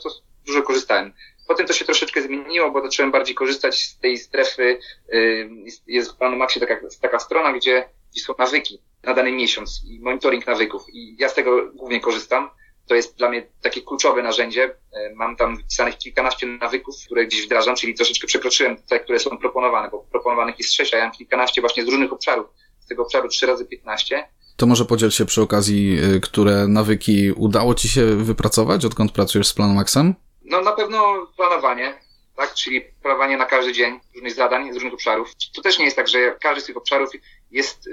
dużo 0.46 0.62
korzystałem. 0.62 1.12
Potem 1.48 1.66
to 1.66 1.72
się 1.72 1.84
troszeczkę 1.84 2.22
zmieniło, 2.22 2.70
bo 2.70 2.82
zacząłem 2.82 3.12
bardziej 3.12 3.34
korzystać 3.34 3.84
z 3.84 3.98
tej 3.98 4.18
strefy. 4.18 4.78
Y, 5.14 5.48
jest 5.86 6.12
w 6.12 6.16
Planu 6.16 6.36
Maxie 6.36 6.60
taka, 6.60 6.80
taka 7.00 7.18
strona, 7.18 7.52
gdzie, 7.52 7.88
są 8.26 8.34
nawyki 8.38 8.82
na 9.02 9.14
dany 9.14 9.32
miesiąc 9.32 9.82
i 9.84 10.00
monitoring 10.00 10.46
nawyków. 10.46 10.82
I 10.92 11.16
ja 11.18 11.28
z 11.28 11.34
tego 11.34 11.72
głównie 11.74 12.00
korzystam. 12.00 12.50
To 12.88 12.94
jest 12.94 13.16
dla 13.16 13.28
mnie 13.28 13.46
takie 13.62 13.82
kluczowe 13.82 14.22
narzędzie. 14.22 14.64
Y, 14.64 15.14
mam 15.14 15.36
tam 15.36 15.58
wpisanych 15.58 15.98
kilkanaście 15.98 16.46
nawyków, 16.46 16.94
które 17.04 17.26
gdzieś 17.26 17.46
wdrażam, 17.46 17.76
czyli 17.76 17.94
troszeczkę 17.94 18.26
przekroczyłem 18.26 18.76
te, 18.76 19.00
które 19.00 19.18
są 19.18 19.38
proponowane, 19.38 19.90
bo 19.90 19.98
proponowanych 19.98 20.58
jest 20.58 20.72
sześć, 20.72 20.94
a 20.94 20.96
ja 20.96 21.04
mam 21.04 21.12
kilkanaście 21.12 21.60
właśnie 21.60 21.84
z 21.84 21.88
różnych 21.88 22.12
obszarów. 22.12 22.46
Z 22.80 22.86
tego 22.86 23.02
obszaru 23.02 23.28
3 23.28 23.46
razy 23.46 23.66
15. 23.66 24.28
To 24.56 24.66
może 24.66 24.84
podziel 24.84 25.10
się 25.10 25.24
przy 25.26 25.42
okazji, 25.42 25.98
y, 26.16 26.20
które 26.20 26.68
nawyki 26.68 27.32
udało 27.32 27.74
Ci 27.74 27.88
się 27.88 28.16
wypracować, 28.16 28.84
odkąd 28.84 29.12
pracujesz 29.12 29.46
z 29.46 29.54
Planem 29.54 29.76
Maxem? 29.76 30.14
No 30.46 30.60
na 30.60 30.72
pewno 30.72 31.26
planowanie, 31.36 32.00
tak? 32.36 32.54
Czyli 32.54 32.82
planowanie 33.02 33.36
na 33.36 33.46
każdy 33.46 33.72
dzień 33.72 34.00
różnych 34.14 34.34
zadań 34.34 34.72
z 34.72 34.74
różnych 34.74 34.94
obszarów. 34.94 35.30
To 35.54 35.62
też 35.62 35.78
nie 35.78 35.84
jest 35.84 35.96
tak, 35.96 36.08
że 36.08 36.36
każdy 36.42 36.60
z 36.60 36.64
tych 36.64 36.76
obszarów 36.76 37.10
jest 37.50 37.88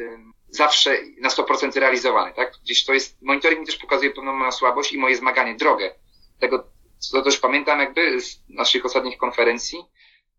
zawsze 0.50 0.98
na 1.18 1.30
100% 1.30 1.80
realizowany, 1.80 2.34
tak? 2.34 2.54
Gdzieś 2.64 2.86
to 2.86 2.94
jest, 2.94 3.22
monitoring 3.22 3.60
mi 3.60 3.66
też 3.66 3.78
pokazuje 3.78 4.12
pewną 4.12 4.34
moją 4.34 4.52
słabość 4.52 4.94
i 4.94 4.98
moje 4.98 5.16
zmaganie, 5.16 5.56
drogę. 5.56 5.96
Tego, 6.40 6.68
co 7.00 7.22
też 7.22 7.38
pamiętam 7.38 7.80
jakby 7.80 8.22
z 8.22 8.40
naszych 8.50 8.86
ostatnich 8.86 9.18
konferencji, 9.18 9.80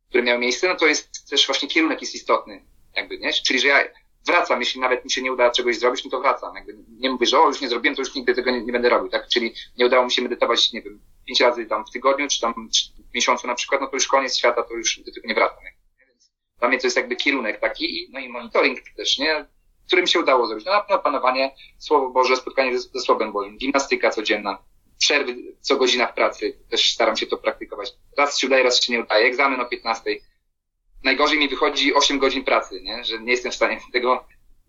które 0.09 0.23
miały 0.23 0.41
miejsce, 0.41 0.69
no 0.69 0.77
to 0.77 0.87
jest 0.87 1.31
też 1.31 1.47
właśnie 1.47 1.69
kierunek 1.69 2.01
jest 2.01 2.15
istotny, 2.15 2.65
jakby, 2.97 3.19
nie? 3.19 3.33
Czyli, 3.33 3.61
że 3.61 3.69
ja 3.69 3.85
wracam, 4.27 4.61
jeśli 4.61 4.81
nawet 4.81 5.05
mi 5.05 5.11
się 5.11 5.23
nie 5.23 5.33
uda 5.33 5.51
czegoś 5.51 5.79
zrobić, 5.79 6.05
no 6.05 6.11
to 6.11 6.21
wracam. 6.21 6.55
Jakby 6.55 6.77
nie 6.99 7.11
mówię, 7.11 7.27
że 7.27 7.41
o, 7.41 7.47
już 7.49 7.61
nie 7.61 7.69
zrobiłem, 7.69 7.97
to 7.97 8.03
już 8.03 8.15
nigdy 8.15 8.35
tego 8.35 8.51
nie, 8.51 8.61
nie 8.61 8.73
będę 8.73 8.89
robił, 8.89 9.09
tak? 9.11 9.29
Czyli 9.29 9.55
nie 9.79 9.87
udało 9.87 10.05
mi 10.05 10.13
się 10.13 10.23
medytować, 10.23 10.73
nie 10.73 10.83
wiem, 10.83 11.01
pięć 11.25 11.41
razy 11.41 11.67
tam 11.67 11.85
w 11.87 11.91
tygodniu, 11.91 12.29
czy 12.29 12.41
tam 12.41 12.55
w 13.11 13.15
miesiącu 13.15 13.47
na 13.47 13.55
przykład, 13.55 13.81
no 13.81 13.87
to 13.87 13.97
już 13.97 14.07
koniec 14.07 14.37
świata, 14.37 14.63
to 14.63 14.75
już 14.75 15.01
do 15.07 15.13
tego 15.13 15.29
nie 15.29 15.35
wracam. 15.35 15.59
Więc 16.09 16.33
dla 16.59 16.69
mnie 16.69 16.79
to 16.79 16.87
jest 16.87 16.97
jakby 16.97 17.17
kierunek 17.17 17.61
taki, 17.61 18.09
no 18.13 18.21
i 18.21 18.29
monitoring 18.29 18.79
też, 18.97 19.19
nie? 19.19 19.47
Który 19.87 20.03
mi 20.03 20.09
się 20.09 20.21
udało 20.21 20.47
zrobić. 20.47 20.67
No 20.67 20.85
na 20.91 20.99
panowanie, 20.99 21.55
Słowo 21.79 22.11
Boże, 22.11 22.37
spotkanie 22.37 22.79
ze, 22.79 22.89
ze 22.89 23.01
Słowem 23.01 23.33
Bożym, 23.33 23.59
gimnastyka 23.59 24.11
codzienna, 24.11 24.59
przerwy 24.99 25.37
co 25.61 25.77
godzina 25.77 26.07
w 26.07 26.15
pracy, 26.15 26.59
też 26.71 26.93
staram 26.93 27.17
się 27.17 27.27
to 27.27 27.37
praktykować. 27.37 27.93
Raz 28.19 28.39
się 28.39 28.47
udaje, 28.47 28.65
raz 28.65 28.83
się 28.83 28.93
nie 28.93 29.01
udaje. 29.01 29.27
Egzamin 29.27 29.61
o 29.61 29.67
15 29.67 30.21
najgorzej 31.05 31.39
mi 31.39 31.49
wychodzi 31.49 31.95
8 31.95 32.19
godzin 32.19 32.45
pracy, 32.45 32.83
nie? 32.83 33.05
że 33.05 33.21
nie 33.21 33.33
jestem 33.33 33.53
w 33.53 33.55
stanie 33.55 33.81
tego 33.93 34.25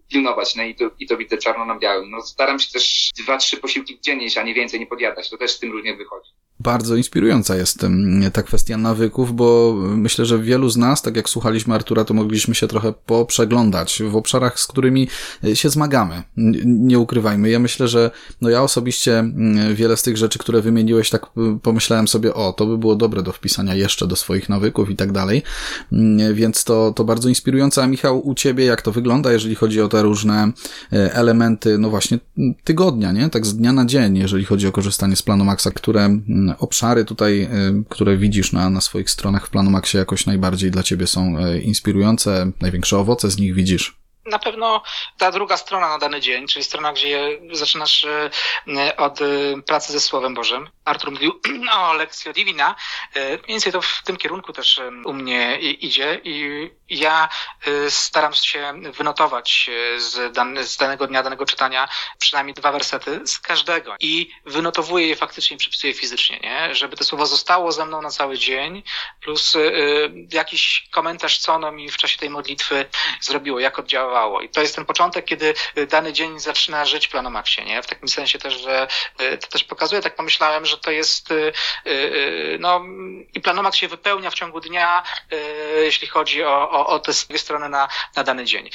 pilnować, 0.09 0.55
no 0.55 0.63
i 0.63 0.75
to, 0.75 0.91
i 0.99 1.07
to 1.07 1.17
widzę 1.17 1.37
czarno 1.37 1.65
na 1.65 1.79
białym. 1.79 2.11
No 2.11 2.21
staram 2.21 2.59
się 2.59 2.71
też 2.71 3.09
dwa, 3.23 3.37
trzy 3.37 3.57
posiłki 3.57 3.99
dziennie, 4.01 4.27
a 4.37 4.43
nie 4.43 4.53
więcej 4.53 4.79
nie 4.79 4.87
podjadać, 4.87 5.29
to 5.29 5.37
też 5.37 5.51
z 5.51 5.59
tym 5.59 5.71
różnie 5.71 5.95
wychodzi 5.95 6.29
bardzo 6.59 6.95
inspirująca 6.95 7.55
jest 7.55 7.85
ta 8.33 8.43
kwestia 8.43 8.77
nawyków, 8.77 9.35
bo 9.35 9.73
myślę, 9.77 10.25
że 10.25 10.39
wielu 10.39 10.69
z 10.69 10.77
nas, 10.77 11.01
tak 11.01 11.15
jak 11.15 11.29
słuchaliśmy 11.29 11.75
Artura, 11.75 12.05
to 12.05 12.13
mogliśmy 12.13 12.55
się 12.55 12.67
trochę 12.67 12.93
poprzeglądać 13.05 14.01
w 14.03 14.15
obszarach, 14.15 14.59
z 14.59 14.67
którymi 14.67 15.07
e, 15.43 15.55
się 15.55 15.69
zmagamy. 15.69 16.23
Nie 16.65 16.99
ukrywajmy. 16.99 17.49
Ja 17.49 17.59
myślę, 17.59 17.87
że 17.87 18.11
no 18.41 18.49
ja 18.49 18.63
osobiście 18.63 19.23
wiele 19.73 19.97
z 19.97 20.03
tych 20.03 20.17
rzeczy, 20.17 20.39
które 20.39 20.61
wymieniłeś, 20.61 21.09
tak 21.09 21.25
pomyślałem 21.63 22.07
sobie, 22.07 22.33
o, 22.33 22.53
to 22.53 22.65
by 22.65 22.77
było 22.77 22.95
dobre 22.95 23.23
do 23.23 23.31
wpisania 23.31 23.75
jeszcze 23.75 24.07
do 24.07 24.15
swoich 24.15 24.49
nawyków 24.49 24.89
i 24.89 24.95
tak 24.95 25.11
dalej. 25.11 25.43
Więc 26.33 26.63
to, 26.63 26.93
to 26.95 27.03
bardzo 27.03 27.29
inspirujące. 27.29 27.83
A 27.83 27.87
Michał, 27.87 28.27
u 28.27 28.35
ciebie 28.35 28.65
jak 28.65 28.81
to 28.81 28.91
wygląda, 28.91 29.31
jeżeli 29.31 29.55
chodzi 29.55 29.81
o 29.81 29.87
te 29.87 29.94
różne 30.01 30.51
e, 30.93 31.13
elementy, 31.13 31.77
no 31.77 31.89
właśnie 31.89 32.19
tygodnia, 32.63 33.11
nie? 33.11 33.29
Tak 33.29 33.45
z 33.45 33.57
dnia 33.57 33.73
na 33.73 33.85
dzień, 33.85 34.17
jeżeli 34.17 34.45
chodzi 34.45 34.67
o 34.67 34.71
korzystanie 34.71 35.15
z 35.15 35.21
planu 35.21 35.45
Maxa, 35.45 35.71
które 35.71 36.09
obszary 36.59 37.05
tutaj, 37.05 37.41
y, 37.41 37.83
które 37.89 38.17
widzisz 38.17 38.51
na, 38.51 38.69
na 38.69 38.81
swoich 38.81 39.09
stronach 39.09 39.47
w 39.47 39.49
Planu 39.49 39.69
Maxie 39.69 39.99
jakoś 39.99 40.25
najbardziej 40.25 40.71
dla 40.71 40.83
Ciebie 40.83 41.07
są 41.07 41.39
y, 41.39 41.59
inspirujące, 41.59 42.51
największe 42.61 42.97
owoce 42.97 43.31
z 43.31 43.37
nich 43.37 43.53
widzisz? 43.53 44.05
na 44.25 44.39
pewno 44.39 44.83
ta 45.17 45.31
druga 45.31 45.57
strona 45.57 45.89
na 45.89 45.97
dany 45.97 46.21
dzień, 46.21 46.47
czyli 46.47 46.65
strona, 46.65 46.93
gdzie 46.93 47.39
zaczynasz 47.51 48.05
e, 48.05 48.97
od 48.97 49.21
e, 49.21 49.25
pracy 49.65 49.93
ze 49.93 49.99
Słowem 49.99 50.33
Bożym. 50.33 50.69
Artur 50.85 51.11
mówił 51.11 51.41
o 51.79 51.93
lekcji 51.93 52.33
Divina. 52.33 52.75
E, 53.13 53.29
mniej 53.29 53.41
więcej 53.47 53.71
to 53.71 53.81
w 53.81 54.01
tym 54.05 54.17
kierunku 54.17 54.53
też 54.53 54.81
u 55.05 55.13
mnie 55.13 55.59
idzie 55.59 56.21
i 56.23 56.69
ja 56.89 57.29
staram 57.89 58.33
się 58.33 58.73
wynotować 58.91 59.69
z, 59.97 60.33
dan 60.33 60.63
z 60.63 60.77
danego 60.77 61.07
dnia, 61.07 61.23
danego 61.23 61.45
czytania 61.45 61.89
przynajmniej 62.19 62.53
dwa 62.53 62.71
wersety 62.71 63.27
z 63.27 63.39
każdego 63.39 63.95
i 63.99 64.31
wynotowuję 64.45 65.07
je 65.07 65.15
faktycznie 65.15 65.57
przepisuję 65.57 65.93
fizycznie, 65.93 66.39
nie? 66.39 66.75
żeby 66.75 66.97
to 66.97 67.03
słowo 67.03 67.25
zostało 67.25 67.71
ze 67.71 67.85
mną 67.85 68.01
na 68.01 68.09
cały 68.09 68.37
dzień, 68.37 68.83
plus 69.21 69.57
jakiś 70.31 70.87
komentarz, 70.91 71.37
co 71.37 71.53
ono 71.53 71.71
mi 71.71 71.89
w 71.89 71.97
czasie 71.97 72.17
tej 72.17 72.29
modlitwy 72.29 72.85
zrobiło, 73.21 73.59
jak 73.59 73.79
oddziałało 73.79 74.41
i 74.41 74.49
to 74.49 74.61
jest 74.61 74.75
ten 74.75 74.85
początek, 74.85 75.25
kiedy 75.25 75.53
y, 75.77 75.87
dany 75.87 76.13
dzień 76.13 76.39
zaczyna 76.39 76.85
żyć 76.85 77.07
Planomaxie, 77.07 77.65
nie? 77.65 77.81
W 77.81 77.87
takim 77.87 78.07
sensie 78.07 78.39
też, 78.39 78.61
że 78.61 78.87
y, 79.21 79.37
to 79.37 79.47
też 79.47 79.63
pokazuje, 79.63 80.01
tak 80.01 80.15
pomyślałem, 80.15 80.65
że 80.65 80.77
to 80.77 80.91
jest, 80.91 81.31
y, 81.31 81.53
no, 82.59 82.81
i 83.33 83.41
Planomax 83.41 83.77
się 83.77 83.87
wypełnia 83.87 84.29
w 84.29 84.33
ciągu 84.33 84.59
dnia, 84.59 85.03
jeśli 85.77 86.07
chodzi 86.07 86.43
o, 86.43 86.69
o, 86.75 86.87
o 86.87 86.99
te 86.99 87.11
dwie 87.29 87.39
strony 87.39 87.69
na, 87.69 87.87
na 88.15 88.23
dany 88.23 88.45
dzień. 88.45 88.69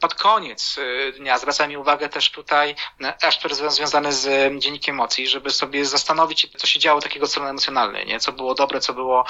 Pod 0.00 0.14
koniec 0.14 0.76
dnia 1.16 1.38
zwracam 1.38 1.76
uwagę 1.76 2.08
też 2.08 2.30
tutaj 2.30 2.74
na 2.98 3.14
aspekt 3.22 3.54
związany 3.54 4.12
z 4.12 4.52
dziennikiem 4.62 4.94
emocji, 4.94 5.28
żeby 5.28 5.50
sobie 5.50 5.84
zastanowić, 5.84 6.50
co 6.56 6.66
się 6.66 6.80
działo 6.80 7.00
takiego 7.00 7.26
strony 7.26 7.50
emocjonalnej, 7.50 8.06
nie? 8.06 8.20
Co 8.20 8.32
było 8.32 8.54
dobre, 8.54 8.80
co 8.80 8.92
było 8.92 9.24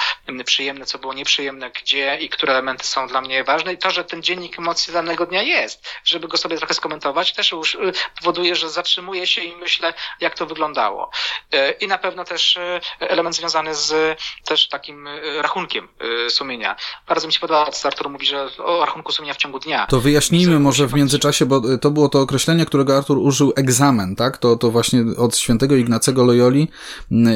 przyjemne, 0.45 0.85
co 0.85 0.99
było 0.99 1.13
nieprzyjemne, 1.13 1.71
gdzie 1.71 2.17
i 2.17 2.29
które 2.29 2.53
elementy 2.53 2.87
są 2.87 3.07
dla 3.07 3.21
mnie 3.21 3.43
ważne 3.43 3.73
i 3.73 3.77
to, 3.77 3.91
że 3.91 4.03
ten 4.03 4.23
dziennik 4.23 4.59
emocji 4.59 4.93
danego 4.93 5.25
dnia 5.25 5.41
jest, 5.41 5.87
żeby 6.03 6.27
go 6.27 6.37
sobie 6.37 6.57
trochę 6.57 6.73
skomentować, 6.73 7.33
też 7.33 7.51
już 7.51 7.75
y, 7.75 7.93
powoduje, 8.19 8.55
że 8.55 8.69
zatrzymuję 8.69 9.27
się 9.27 9.41
i 9.41 9.55
myślę, 9.55 9.93
jak 10.19 10.35
to 10.35 10.45
wyglądało. 10.45 11.11
Y, 11.53 11.71
I 11.71 11.87
na 11.87 11.97
pewno 11.97 12.25
też 12.25 12.57
y, 12.57 12.79
element 12.99 13.35
związany 13.35 13.75
z 13.75 14.19
też 14.45 14.67
takim 14.67 15.07
rachunkiem 15.41 15.87
sumienia. 16.29 16.75
Bardzo 17.07 17.27
mi 17.27 17.33
się 17.33 17.39
podoba, 17.39 17.71
co 17.71 17.87
Artur 17.99 18.11
mówi, 18.11 18.25
że 18.25 18.47
o 18.57 18.85
rachunku 18.85 19.11
sumienia 19.11 19.33
w 19.33 19.37
ciągu 19.37 19.59
dnia. 19.59 19.87
To 19.89 19.99
wyjaśnijmy 19.99 20.59
może 20.59 20.87
w 20.87 20.93
międzyczasie, 20.93 21.45
bo 21.45 21.77
to 21.77 21.91
było 21.91 22.09
to 22.09 22.21
określenie, 22.21 22.65
którego 22.65 22.97
Artur 22.97 23.17
użył 23.17 23.53
egzamen, 23.55 24.15
tak? 24.15 24.37
To, 24.37 24.55
to 24.55 24.71
właśnie 24.71 25.03
od 25.17 25.37
świętego 25.37 25.75
Ignacego 25.75 26.25
Loyoli 26.25 26.67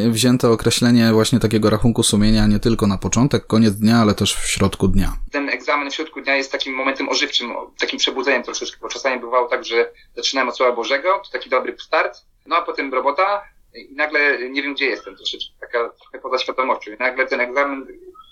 wzięte 0.10 0.50
określenie 0.50 1.12
właśnie 1.14 1.40
takiego 1.40 1.70
rachunku 1.70 2.04
sumienia 2.04 2.48
nie 2.48 2.60
tylko 2.60 2.88
na 2.88 2.98
początek, 2.98 3.48
koniec 3.48 3.74
dnia, 3.74 3.98
ale 3.98 4.14
też 4.14 4.36
w 4.36 4.48
środku 4.48 4.88
dnia. 4.88 5.14
Ten 5.32 5.50
egzamen 5.50 5.92
w 5.92 5.96
środku 5.96 6.22
dnia 6.22 6.36
jest 6.36 6.52
takim 6.52 6.74
momentem 6.74 7.10
ożywczym, 7.10 7.48
takim 7.80 7.94
takim 7.94 8.00
przebudzeniem 8.00 8.44
troszeczkę, 8.44 8.78
bo 8.82 8.90
czasami 8.90 9.20
bywało 9.20 9.48
tak, 9.48 9.66
że 9.66 9.92
zaczynałem 10.16 10.50
od 10.50 10.58
Słowa 10.58 10.72
Bożego, 10.72 11.22
to 11.26 11.32
taki 11.32 11.50
dobry 11.50 11.76
start, 11.80 12.18
no 12.46 12.56
a 12.56 12.62
potem 12.62 12.94
robota 12.94 13.44
i 13.76 13.96
nagle 13.96 14.50
nie 14.50 14.64
wiem, 14.64 14.74
gdzie 14.74 14.86
jestem 14.86 15.16
troszeczkę, 15.16 15.54
taka 15.60 15.90
trochę 15.90 16.20
poza 16.20 16.38
świadomością. 16.38 16.92
I 16.92 16.98
nagle 17.00 17.28
ten 17.28 17.40
egzamen 17.40 17.88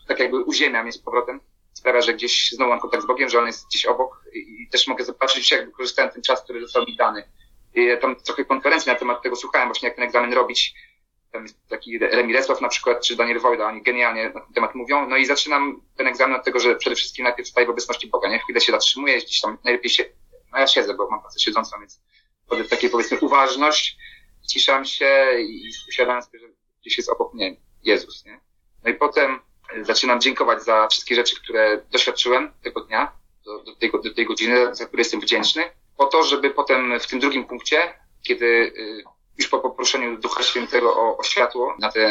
tak 0.08 0.20
jakby 0.20 0.44
uziemia 0.44 0.84
mnie 0.84 0.92
z 0.92 0.98
powrotem, 0.98 1.40
sprawia, 1.74 2.02
że 2.02 2.14
gdzieś 2.14 2.52
znowu 2.52 2.72
mam 2.72 2.80
kontakt 2.80 3.04
z 3.04 3.08
Bogiem, 3.08 3.30
że 3.30 3.40
On 3.40 3.48
jest 3.48 3.68
gdzieś 3.68 3.86
obok 3.86 4.24
i 4.34 4.68
też 4.72 4.88
mogę 4.88 5.06
zobaczyć, 5.06 5.52
jak 5.52 5.66
wykorzystałem 5.66 6.12
ten 6.12 6.22
czas, 6.22 6.44
który 6.44 6.62
został 6.62 6.86
mi 6.86 6.96
dany. 6.96 7.24
I 7.76 7.88
tam 8.02 8.16
trochę 8.16 8.46
konferencji 8.46 8.92
na 8.92 8.98
temat 8.98 9.22
tego 9.24 9.36
słuchałem, 9.36 9.68
właśnie 9.68 9.88
jak 9.88 9.96
ten 9.96 10.06
egzamin 10.06 10.34
robić, 10.34 10.74
tam 11.32 11.44
jest 11.44 11.68
taki 11.70 12.00
Remi 12.00 12.34
Resław 12.34 12.62
na 12.62 12.70
przykład, 12.70 13.06
czy 13.06 13.16
Daniel 13.16 13.40
Wojda, 13.40 13.68
oni 13.68 13.82
genialnie 13.82 14.30
na 14.30 14.42
ten 14.42 14.54
temat 14.54 14.76
mówią. 14.76 15.10
No 15.10 15.18
i 15.18 15.26
zaczynam 15.26 15.82
ten 15.98 16.08
egzamin 16.08 16.36
od 16.36 16.46
tego, 16.46 16.60
że 16.60 16.76
przede 16.76 16.96
wszystkim 16.96 17.24
najpierw 17.24 17.50
staję 17.50 17.68
w 17.68 17.70
obecności 17.70 18.08
Boga, 18.08 18.30
nie? 18.30 18.40
Chwilę 18.40 18.62
się 18.62 18.72
zatrzymuję, 18.72 19.18
gdzieś 19.18 19.42
tam 19.42 19.58
najlepiej 19.64 19.90
się, 19.90 20.06
no 20.52 20.60
ja 20.60 20.68
siedzę, 20.68 20.94
bo 20.94 21.10
mam 21.10 21.22
pracę 21.22 21.40
siedzącą, 21.40 21.80
więc 21.80 22.02
wtedy 22.48 22.64
takie 22.64 22.90
powiedzmy 22.90 23.20
uważność, 23.20 23.98
ciszam 24.50 24.86
się 24.86 25.28
i 25.40 25.72
uświadamiam 25.90 26.22
sobie, 26.22 26.40
że 26.40 26.48
gdzieś 26.82 26.98
jest 26.98 27.10
obok 27.10 27.34
mnie 27.34 27.56
Jezus, 27.84 28.26
nie? 28.26 28.40
No 28.84 28.92
i 28.92 28.94
potem 28.94 29.40
zaczynam 29.82 30.22
dziękować 30.22 30.64
za 30.64 30.88
wszystkie 30.88 31.16
rzeczy, 31.16 31.36
które 31.36 31.82
doświadczyłem 31.92 32.52
tego 32.64 32.82
dnia, 32.82 33.12
do, 33.46 33.60
do, 33.60 33.76
tej, 33.76 33.92
do 33.92 34.14
tej 34.14 34.26
godziny, 34.26 34.76
za 34.76 34.86
które 34.86 35.02
jestem 35.02 35.20
wdzięczny, 35.20 35.64
po 35.98 36.06
to, 36.06 36.24
żeby 36.24 36.50
potem 36.50 37.00
w 37.00 37.08
tym 37.08 37.20
drugim 37.20 37.46
punkcie, 37.46 37.94
kiedy 38.24 38.46
y, 38.46 39.04
już 39.38 39.48
po 39.48 39.60
poproszeniu 39.60 40.18
Ducha 40.18 40.44
Świętego 40.44 40.96
o, 40.96 41.18
o 41.18 41.24
światło 41.24 41.76
na 41.80 41.92
te 41.92 42.02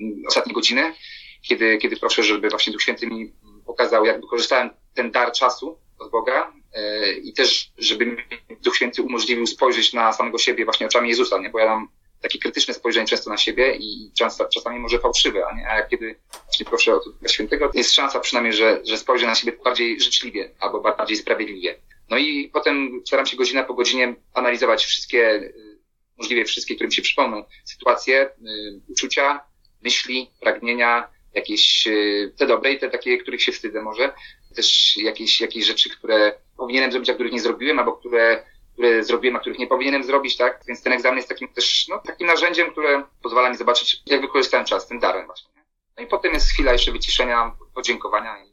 mm, 0.00 0.22
ostatnie 0.28 0.52
godziny, 0.52 0.94
kiedy, 1.42 1.78
kiedy 1.78 1.96
proszę, 1.96 2.22
żeby 2.22 2.48
właśnie 2.48 2.72
Duch 2.72 2.82
Święty 2.82 3.06
mi 3.06 3.32
pokazał, 3.66 4.04
jak 4.04 4.20
wykorzystałem 4.20 4.70
ten 4.94 5.10
dar 5.10 5.32
czasu 5.32 5.78
od 5.98 6.10
Boga 6.10 6.52
yy, 6.74 7.12
i 7.12 7.32
też, 7.32 7.72
żeby 7.78 8.06
mi 8.06 8.16
Duch 8.60 8.76
Święty 8.76 9.02
umożliwił 9.02 9.46
spojrzeć 9.46 9.92
na 9.92 10.12
samego 10.12 10.38
siebie 10.38 10.64
właśnie 10.64 10.86
oczami 10.86 11.08
Jezusa, 11.08 11.38
nie? 11.38 11.50
bo 11.50 11.58
ja 11.58 11.66
mam 11.66 11.88
takie 12.20 12.38
krytyczne 12.38 12.74
spojrzenie 12.74 13.06
często 13.06 13.30
na 13.30 13.36
siebie 13.36 13.76
i 13.76 14.10
często, 14.18 14.48
czasami 14.48 14.78
może 14.78 14.98
fałszywe, 14.98 15.46
a, 15.46 15.56
nie? 15.56 15.68
a 15.68 15.82
kiedy 15.82 16.16
właśnie 16.44 16.66
proszę 16.66 16.94
o 16.94 17.00
Ducha 17.00 17.28
Świętego, 17.28 17.70
jest 17.74 17.92
szansa 17.92 18.20
przynajmniej, 18.20 18.52
że, 18.52 18.80
że 18.84 18.98
spojrzę 18.98 19.26
na 19.26 19.34
siebie 19.34 19.58
bardziej 19.64 20.00
życzliwie 20.00 20.50
albo 20.60 20.80
bardziej 20.80 21.16
sprawiedliwie. 21.16 21.74
No 22.10 22.18
i 22.18 22.48
potem 22.52 23.02
staram 23.06 23.26
się 23.26 23.36
godzina 23.36 23.64
po 23.64 23.74
godzinie 23.74 24.14
analizować 24.34 24.84
wszystkie 24.84 25.34
y, 25.34 25.78
możliwie 26.18 26.44
wszystkie, 26.44 26.74
które 26.74 26.88
mi 26.88 26.94
się 26.94 27.02
przypomną, 27.02 27.44
sytuacje, 27.64 28.26
y, 28.26 28.80
uczucia, 28.88 29.40
myśli, 29.82 30.30
pragnienia, 30.40 31.08
jakieś 31.34 31.86
y, 31.86 32.34
te 32.38 32.46
dobre 32.46 32.72
i 32.72 32.78
te 32.78 32.90
takie, 32.90 33.18
których 33.18 33.42
się 33.42 33.52
wstydzę 33.52 33.82
może, 33.82 34.12
też 34.56 34.96
jakieś, 34.96 35.40
jakieś 35.40 35.64
rzeczy, 35.64 35.90
które 35.90 36.32
powinienem 36.56 36.92
zrobić, 36.92 37.10
a 37.10 37.14
których 37.14 37.32
nie 37.32 37.40
zrobiłem, 37.40 37.78
albo 37.78 37.92
które, 37.92 38.44
które 38.80 39.04
zrobiłem, 39.04 39.36
a 39.36 39.40
których 39.40 39.58
nie 39.58 39.66
powinienem 39.66 40.04
zrobić, 40.04 40.36
tak? 40.36 40.60
Więc 40.68 40.82
ten 40.82 40.92
egzamin 40.92 41.16
jest 41.16 41.28
takim 41.28 41.48
też, 41.48 41.86
no, 41.88 41.98
takim 41.98 42.26
narzędziem, 42.26 42.70
które 42.70 43.02
pozwala 43.22 43.50
mi 43.50 43.56
zobaczyć, 43.56 44.02
jak 44.06 44.20
wykorzystałem 44.20 44.66
czas, 44.66 44.86
tym 44.86 44.98
darem 45.00 45.26
właśnie. 45.26 45.50
No 45.98 46.04
i 46.04 46.06
potem 46.06 46.32
jest 46.32 46.48
chwila 46.48 46.72
jeszcze 46.72 46.92
wyciszenia, 46.92 47.52
podziękowania 47.74 48.44
i 48.44 48.52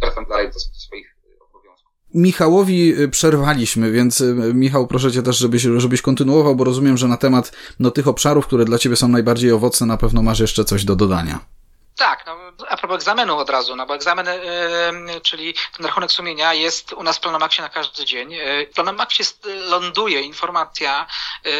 wracam 0.00 0.26
dalej 0.26 0.46
do, 0.46 0.60
swoich 0.60 1.14
Michałowi 2.14 3.00
y, 3.00 3.08
przerwaliśmy, 3.08 3.92
więc 3.92 4.20
y, 4.20 4.34
Michał, 4.54 4.86
proszę 4.86 5.12
cię 5.12 5.22
też, 5.22 5.38
żebyś, 5.38 5.62
żebyś 5.62 6.02
kontynuował, 6.02 6.56
bo 6.56 6.64
rozumiem, 6.64 6.96
że 6.96 7.08
na 7.08 7.16
temat 7.16 7.52
no, 7.80 7.90
tych 7.90 8.08
obszarów, 8.08 8.46
które 8.46 8.64
dla 8.64 8.78
ciebie 8.78 8.96
są 8.96 9.08
najbardziej 9.08 9.52
owocne, 9.52 9.86
na 9.86 9.96
pewno 9.96 10.22
masz 10.22 10.40
jeszcze 10.40 10.64
coś 10.64 10.84
do 10.84 10.96
dodania. 10.96 11.57
Tak, 11.98 12.26
no, 12.26 12.36
a 12.68 12.76
propos 12.76 12.94
egzamenu 12.96 13.38
od 13.38 13.50
razu, 13.50 13.76
no 13.76 13.86
bo 13.86 13.94
egzamen, 13.94 14.26
yy, 14.26 15.20
czyli 15.20 15.54
ten 15.76 15.86
rachunek 15.86 16.12
sumienia 16.12 16.54
jest 16.54 16.92
u 16.92 17.02
nas 17.02 17.16
w 17.16 17.20
Planomaxie 17.20 17.62
na 17.62 17.68
każdy 17.68 18.04
dzień. 18.04 18.30
Yy, 18.30 18.66
w 18.66 18.74
Planomaxie 18.74 19.24
ląduje 19.44 20.20
informacja, 20.20 21.06
yy, 21.44 21.52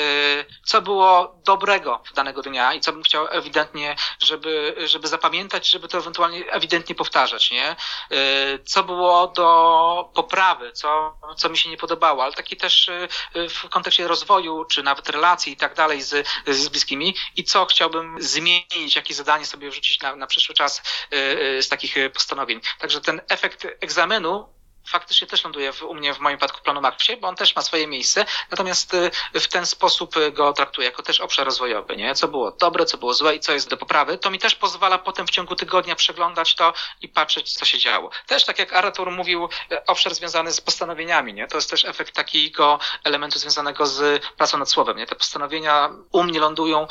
co 0.64 0.82
było 0.82 1.34
dobrego 1.44 2.02
danego 2.14 2.42
dnia 2.42 2.74
i 2.74 2.80
co 2.80 2.92
bym 2.92 3.02
chciał 3.02 3.26
ewidentnie, 3.30 3.96
żeby, 4.20 4.74
żeby 4.86 5.08
zapamiętać, 5.08 5.70
żeby 5.70 5.88
to 5.88 5.98
ewentualnie 5.98 6.52
ewidentnie 6.52 6.94
powtarzać, 6.94 7.50
nie? 7.50 7.76
Yy, 8.10 8.18
co 8.64 8.84
było 8.84 9.26
do 9.26 10.10
poprawy, 10.14 10.72
co, 10.72 11.18
co 11.36 11.48
mi 11.48 11.58
się 11.58 11.70
nie 11.70 11.76
podobało, 11.76 12.24
ale 12.24 12.32
taki 12.32 12.56
też 12.56 12.90
yy, 13.34 13.48
w 13.48 13.68
kontekście 13.68 14.08
rozwoju, 14.08 14.64
czy 14.64 14.82
nawet 14.82 15.08
relacji 15.08 15.52
i 15.52 15.56
tak 15.56 15.74
dalej 15.74 16.02
z, 16.02 16.26
z 16.46 16.68
bliskimi 16.68 17.14
i 17.36 17.44
co 17.44 17.66
chciałbym 17.66 18.22
zmienić, 18.22 18.96
jakie 18.96 19.14
zadanie 19.14 19.46
sobie 19.46 19.70
wrzucić 19.70 20.00
na, 20.00 20.16
na 20.16 20.27
przyszły 20.28 20.54
czas 20.54 20.82
y, 21.12 21.16
y, 21.16 21.62
z 21.62 21.68
takich 21.68 21.94
postanowień. 22.14 22.60
Także 22.78 23.00
ten 23.00 23.20
efekt 23.28 23.66
egzamenu 23.80 24.57
faktycznie 24.88 25.26
też 25.26 25.44
ląduje 25.44 25.72
w, 25.72 25.82
u 25.82 25.94
mnie 25.94 26.14
w 26.14 26.18
moim 26.18 26.38
przypadku 26.38 26.62
planu 26.62 26.80
Maxie, 26.80 27.16
bo 27.16 27.28
on 27.28 27.36
też 27.36 27.56
ma 27.56 27.62
swoje 27.62 27.86
miejsce, 27.86 28.24
natomiast 28.50 28.94
y, 28.94 29.40
w 29.40 29.48
ten 29.48 29.66
sposób 29.66 30.14
go 30.32 30.52
traktuję 30.52 30.86
jako 30.86 31.02
też 31.02 31.20
obszar 31.20 31.46
rozwojowy, 31.46 31.96
nie? 31.96 32.14
Co 32.14 32.28
było 32.28 32.50
dobre, 32.50 32.84
co 32.86 32.98
było 32.98 33.14
złe 33.14 33.34
i 33.34 33.40
co 33.40 33.52
jest 33.52 33.70
do 33.70 33.76
poprawy. 33.76 34.18
To 34.18 34.30
mi 34.30 34.38
też 34.38 34.54
pozwala 34.54 34.98
potem 34.98 35.26
w 35.26 35.30
ciągu 35.30 35.56
tygodnia 35.56 35.94
przeglądać 35.94 36.54
to 36.54 36.72
i 37.00 37.08
patrzeć, 37.08 37.52
co 37.52 37.64
się 37.64 37.78
działo. 37.78 38.10
Też 38.26 38.44
tak 38.44 38.58
jak 38.58 38.72
Artur 38.72 39.10
mówił, 39.10 39.48
y, 39.72 39.84
obszar 39.84 40.14
związany 40.14 40.52
z 40.52 40.60
postanowieniami, 40.60 41.34
nie? 41.34 41.46
To 41.46 41.56
jest 41.56 41.70
też 41.70 41.84
efekt 41.84 42.14
takiego 42.14 42.78
elementu 43.04 43.38
związanego 43.38 43.86
z 43.86 44.24
pracą 44.36 44.58
nad 44.58 44.70
słowem, 44.70 44.96
nie? 44.96 45.06
Te 45.06 45.14
postanowienia 45.14 45.90
u 46.12 46.24
mnie 46.24 46.40
lądują 46.40 46.86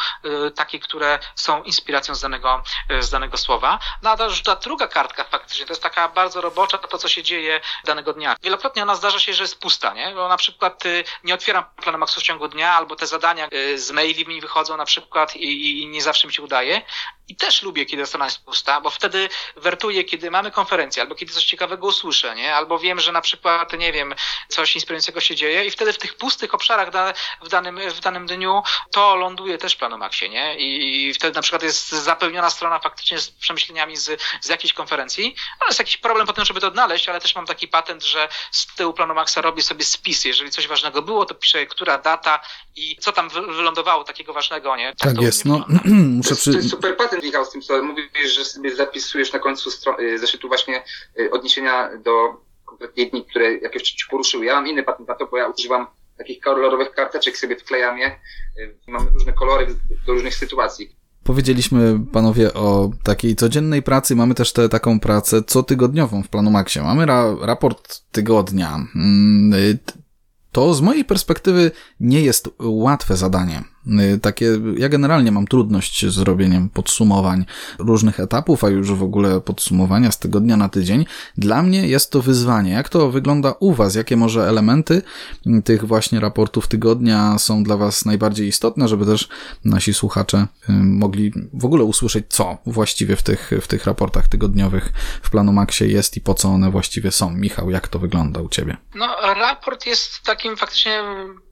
y, 0.48 0.52
takie, 0.52 0.80
które 0.80 1.20
są 1.36 1.64
inspiracją 1.64 2.16
z 2.16 2.22
danego, 2.22 2.64
z 3.00 3.10
danego 3.10 3.38
słowa. 3.38 3.80
No 4.02 4.10
a 4.10 4.18
ta 4.44 4.56
druga 4.56 4.88
kartka 4.88 5.24
faktycznie, 5.24 5.66
to 5.66 5.72
jest 5.72 5.84
taka 5.84 6.08
bardzo 6.08 6.42
robocza, 6.42 6.78
to 6.78 6.98
co 6.98 7.08
się 7.08 7.24
dzieje 7.24 7.62
danego 7.88 8.14
dnia. 8.14 8.36
Wielokrotnie 8.44 8.84
ona 8.84 8.96
zdarza 8.96 9.20
się, 9.20 9.34
że 9.34 9.44
jest 9.44 9.60
pusta, 9.60 9.94
nie? 9.94 10.12
Bo 10.16 10.28
na 10.28 10.38
przykład 10.38 10.86
y, 10.86 11.04
nie 11.24 11.34
otwieram 11.34 11.64
planu 11.84 11.98
Maxu 11.98 12.20
w 12.20 12.24
ciągu 12.24 12.48
dnia, 12.48 12.74
albo 12.74 12.96
te 12.96 13.08
zadania 13.08 13.48
y, 13.54 13.80
z 13.80 13.92
maili 13.92 14.28
mi 14.28 14.42
wychodzą 14.42 14.78
na 14.78 14.86
przykład 14.86 15.36
i, 15.36 15.82
i 15.82 15.88
nie 15.88 16.02
zawsze 16.02 16.28
mi 16.28 16.34
się 16.34 16.42
udaje. 16.42 16.82
I 17.28 17.36
też 17.36 17.62
lubię, 17.62 17.86
kiedy 17.86 18.06
strona 18.06 18.26
jest 18.26 18.46
pusta, 18.46 18.82
bo 18.82 18.90
wtedy 18.90 19.30
wertuję, 19.56 20.04
kiedy 20.04 20.32
mamy 20.32 20.52
konferencję, 20.52 21.02
albo 21.02 21.16
kiedy 21.16 21.34
coś 21.34 21.46
ciekawego 21.46 21.88
usłyszę, 21.88 22.36
nie? 22.36 22.56
Albo 22.56 22.80
wiem, 22.80 23.00
że 23.00 23.12
na 23.12 23.22
przykład, 23.22 23.74
nie 23.74 23.94
wiem, 23.94 24.16
coś 24.48 24.76
inspirującego 24.76 25.22
się 25.22 25.36
dzieje 25.36 25.66
i 25.66 25.72
wtedy 25.72 25.94
w 25.94 25.98
tych 25.98 26.18
pustych 26.18 26.54
obszarach 26.54 26.92
da, 26.92 27.14
w, 27.42 27.48
danym, 27.50 27.80
w 27.90 28.00
danym 28.00 28.28
dniu 28.28 28.64
to 28.92 29.16
ląduje 29.16 29.58
też 29.58 29.74
w 29.74 29.78
planu 29.78 29.98
Maxie, 29.98 30.30
nie? 30.30 30.56
I 30.58 31.14
wtedy 31.14 31.36
na 31.36 31.42
przykład 31.42 31.64
jest 31.64 31.90
zapełniona 31.90 32.50
strona 32.50 32.80
faktycznie 32.80 33.20
z 33.20 33.32
przemyśleniami 33.32 33.98
z, 33.98 34.22
z 34.42 34.50
jakiejś 34.50 34.74
konferencji, 34.74 35.36
ale 35.60 35.70
jest 35.70 35.80
jakiś 35.80 35.98
problem 35.98 36.28
potem, 36.28 36.46
żeby 36.46 36.62
to 36.62 36.68
odnaleźć, 36.68 37.10
ale 37.10 37.22
też 37.22 37.36
mam 37.36 37.46
taki 37.46 37.68
patent, 37.78 38.04
że 38.04 38.28
z 38.52 38.76
tyłu 38.76 38.94
planu 38.94 39.14
Maxa 39.14 39.42
robię 39.42 39.62
sobie 39.62 39.84
spis. 39.84 40.26
Jeżeli 40.26 40.52
coś 40.52 40.68
ważnego 40.68 41.02
było, 41.02 41.26
to 41.26 41.36
piszę, 41.36 41.66
która 41.66 41.98
data 41.98 42.40
i 42.76 42.98
co 43.00 43.12
tam 43.12 43.30
wylądowało 43.30 44.04
takiego 44.04 44.34
ważnego, 44.34 44.76
nie? 44.76 44.88
Tak, 44.88 45.14
tak 45.14 45.22
jest, 45.22 45.46
no 45.46 45.66
muszę 46.18 46.36
przy... 46.36 46.52
To 46.52 46.58
jest 46.58 46.70
super 46.70 46.98
patent, 46.98 47.24
Michał, 47.24 47.46
z 47.46 47.50
tym, 47.50 47.62
co 47.62 47.84
mówisz, 47.84 48.34
że 48.36 48.46
sobie 48.46 48.76
zapisujesz 48.76 49.34
na 49.34 49.40
końcu 49.40 49.70
y, 50.00 50.20
zeszytu 50.20 50.48
właśnie 50.48 50.84
y, 51.20 51.32
odniesienia 51.32 51.90
do 51.98 52.12
konkretnie 52.66 53.06
dni, 53.06 53.26
które 53.26 53.58
jakieś 53.58 53.84
ci 53.84 54.06
poruszyły. 54.10 54.46
Ja 54.46 54.56
mam 54.56 54.68
inny 54.68 54.84
patent 54.84 55.10
na 55.10 55.16
to, 55.16 55.28
bo 55.28 55.38
ja 55.38 55.48
używam 55.48 55.88
takich 56.18 56.40
kolorowych 56.42 56.92
karteczek, 56.92 57.38
sobie 57.38 57.56
wklejam 57.56 57.98
je. 57.98 58.20
Y, 58.60 58.78
mam 58.88 59.08
różne 59.14 59.34
kolory 59.34 59.68
do 60.06 60.14
różnych 60.14 60.36
sytuacji. 60.36 60.96
Powiedzieliśmy 61.28 62.00
panowie 62.12 62.54
o 62.54 62.92
takiej 63.04 63.36
codziennej 63.36 63.84
pracy, 63.84 64.16
mamy 64.16 64.36
też 64.36 64.54
tę 64.54 64.70
taką 64.70 65.00
pracę 65.00 65.44
cotygodniową 65.44 66.24
w 66.24 66.28
planu 66.28 66.52
Maxie. 66.52 66.84
Mamy 66.84 67.06
ra 67.06 67.36
raport 67.42 68.02
tygodnia. 68.12 68.76
Mm, 68.96 69.78
to 70.52 70.74
z 70.74 70.82
mojej 70.82 71.06
perspektywy 71.06 71.72
nie 72.00 72.22
jest 72.22 72.50
łatwe 72.60 73.18
zadanie. 73.18 73.64
Y, 74.16 74.20
takie, 74.20 74.60
ja 74.78 74.90
generalnie 74.90 75.32
mam 75.32 75.48
trudność 75.48 76.06
z 76.06 76.18
robieniem 76.18 76.70
podsumowań 76.70 77.46
różnych 77.80 78.20
etapów, 78.20 78.64
a 78.64 78.70
już 78.70 78.92
w 78.92 79.04
ogóle 79.04 79.42
podsumowania 79.42 80.12
z 80.12 80.20
tygodnia 80.20 80.58
na 80.58 80.70
tydzień. 80.70 81.06
Dla 81.38 81.64
mnie 81.64 81.88
jest 81.88 82.12
to 82.12 82.22
wyzwanie. 82.22 82.72
Jak 82.72 82.90
to 82.90 83.12
wygląda 83.12 83.54
u 83.60 83.74
Was? 83.74 83.96
Jakie 83.96 84.18
może 84.18 84.50
elementy 84.50 85.02
tych 85.66 85.86
właśnie 85.86 86.20
raportów 86.20 86.68
tygodnia 86.68 87.40
są 87.40 87.64
dla 87.64 87.78
Was 87.78 88.06
najbardziej 88.06 88.48
istotne, 88.48 88.88
żeby 88.88 89.06
też 89.06 89.30
nasi 89.66 89.94
słuchacze 89.94 90.48
y, 90.70 90.74
mogli 90.74 91.34
w 91.54 91.66
ogóle 91.66 91.84
usłyszeć, 91.84 92.26
co 92.30 92.58
właściwie 92.66 93.16
w 93.16 93.24
tych, 93.24 93.52
w 93.62 93.68
tych 93.68 93.86
raportach 93.86 94.28
tygodniowych 94.28 94.94
w 95.22 95.30
Planu 95.30 95.54
Maxie 95.54 95.88
jest 95.88 96.18
i 96.18 96.22
po 96.22 96.34
co 96.34 96.50
one 96.50 96.72
właściwie 96.72 97.12
są. 97.12 97.32
Michał, 97.32 97.70
jak 97.70 97.88
to 97.88 98.00
wygląda 98.00 98.42
u 98.42 98.50
Ciebie? 98.50 98.78
No, 98.96 99.08
raport 99.34 99.86
jest 99.86 100.22
takim 100.24 100.58
faktycznie 100.58 101.04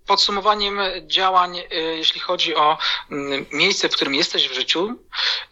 podsumowaniem 0.08 0.80
działań, 1.08 1.58
y, 1.58 1.66
jeśli 1.98 2.20
chodzi 2.20 2.56
o 2.56 2.78
mm, 3.12 3.46
miejsce, 3.52 3.90
w 3.90 3.96
którym 3.96 4.16
jesteś 4.16 4.50
w 4.50 4.54
życiu, 4.54 4.96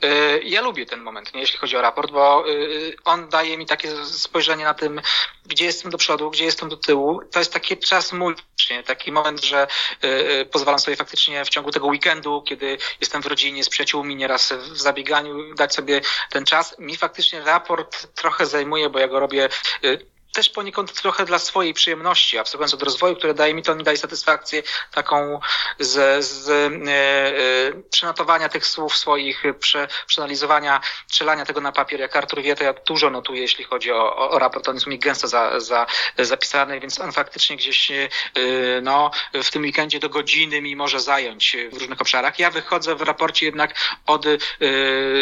y, 0.03 0.41
ja 0.43 0.62
lubię 0.62 0.86
ten 0.86 1.01
moment, 1.01 1.33
nie, 1.33 1.41
jeśli 1.41 1.57
chodzi 1.57 1.77
o 1.77 1.81
raport, 1.81 2.12
bo 2.12 2.50
y, 2.50 2.95
on 3.03 3.29
daje 3.29 3.57
mi 3.57 3.65
takie 3.65 4.05
spojrzenie 4.05 4.63
na 4.63 4.74
tym, 4.74 5.01
gdzie 5.45 5.65
jestem 5.65 5.91
do 5.91 5.98
przodu, 5.98 6.29
gdzie 6.29 6.45
jestem 6.45 6.69
do 6.69 6.77
tyłu. 6.77 7.22
To 7.31 7.39
jest 7.39 7.53
taki 7.53 7.77
czas 7.77 8.13
mój, 8.13 8.36
taki 8.86 9.12
moment, 9.12 9.43
że 9.43 9.67
pozwalam 10.51 10.79
sobie 10.79 10.98
faktycznie 10.98 11.46
w 11.46 11.50
ciągu 11.50 11.72
tego 11.72 11.87
weekendu, 11.87 12.44
kiedy 12.48 12.77
jestem 13.01 13.22
w 13.22 13.25
rodzinie 13.25 13.63
z 13.63 13.70
przyjaciółmi, 13.70 14.16
nieraz 14.16 14.53
w 14.53 14.77
zabieganiu, 14.77 15.55
dać 15.55 15.75
sobie 15.75 16.01
ten 16.29 16.46
czas. 16.46 16.79
Mi 16.79 16.98
faktycznie 16.98 17.42
raport 17.42 18.16
trochę 18.16 18.46
zajmuje, 18.46 18.89
bo 18.89 19.00
ja 19.00 19.07
go 19.07 19.20
robię 19.20 19.50
też 20.33 20.50
poniekąd 20.50 20.93
trochę 20.93 21.25
dla 21.25 21.39
swojej 21.39 21.74
przyjemności, 21.74 22.37
abstrahując 22.37 22.74
od 22.74 22.83
rozwoju, 22.83 23.15
które 23.15 23.33
daje 23.33 23.53
mi 23.53 23.63
to, 23.63 23.75
mi 23.75 23.83
daje 23.83 23.98
satysfakcję 23.98 24.63
taką 24.91 25.39
z, 25.79 26.25
z 26.25 26.50
e, 26.50 26.53
e, 27.77 27.83
przenotowania 27.89 28.50
tych 28.50 28.65
słów 28.65 28.98
swoich, 28.98 29.43
prze, 29.59 29.87
przeanalizowania, 30.07 30.81
strzelania 31.07 31.46
tego 31.46 31.61
na 31.61 31.72
papier. 31.72 32.00
Jak 32.00 32.15
Artur 32.15 32.41
wie, 32.41 32.55
to 32.55 32.63
ja 32.63 32.74
dużo 32.74 33.09
notuję, 33.09 33.41
jeśli 33.41 33.63
chodzi 33.63 33.91
o, 33.91 34.17
o, 34.17 34.29
o 34.29 34.39
raport. 34.39 34.67
On 34.67 34.75
jest 34.75 34.87
mi 34.87 35.00
gęsto 35.00 35.27
za, 35.27 35.59
za, 35.59 35.85
zapisany, 36.17 36.79
więc 36.79 37.00
on 37.00 37.11
faktycznie 37.11 37.57
gdzieś 37.57 37.91
e, 37.91 38.09
no, 38.81 39.11
w 39.33 39.50
tym 39.50 39.61
weekendzie 39.61 40.00
do 40.00 40.09
godziny 40.09 40.61
mi 40.61 40.75
może 40.75 41.00
zająć 41.00 41.57
w 41.72 41.77
różnych 41.77 42.01
obszarach. 42.01 42.39
Ja 42.39 42.51
wychodzę 42.51 42.96
w 42.96 43.01
raporcie 43.01 43.46
jednak 43.46 43.75
od 44.05 44.25
e, 44.25 44.37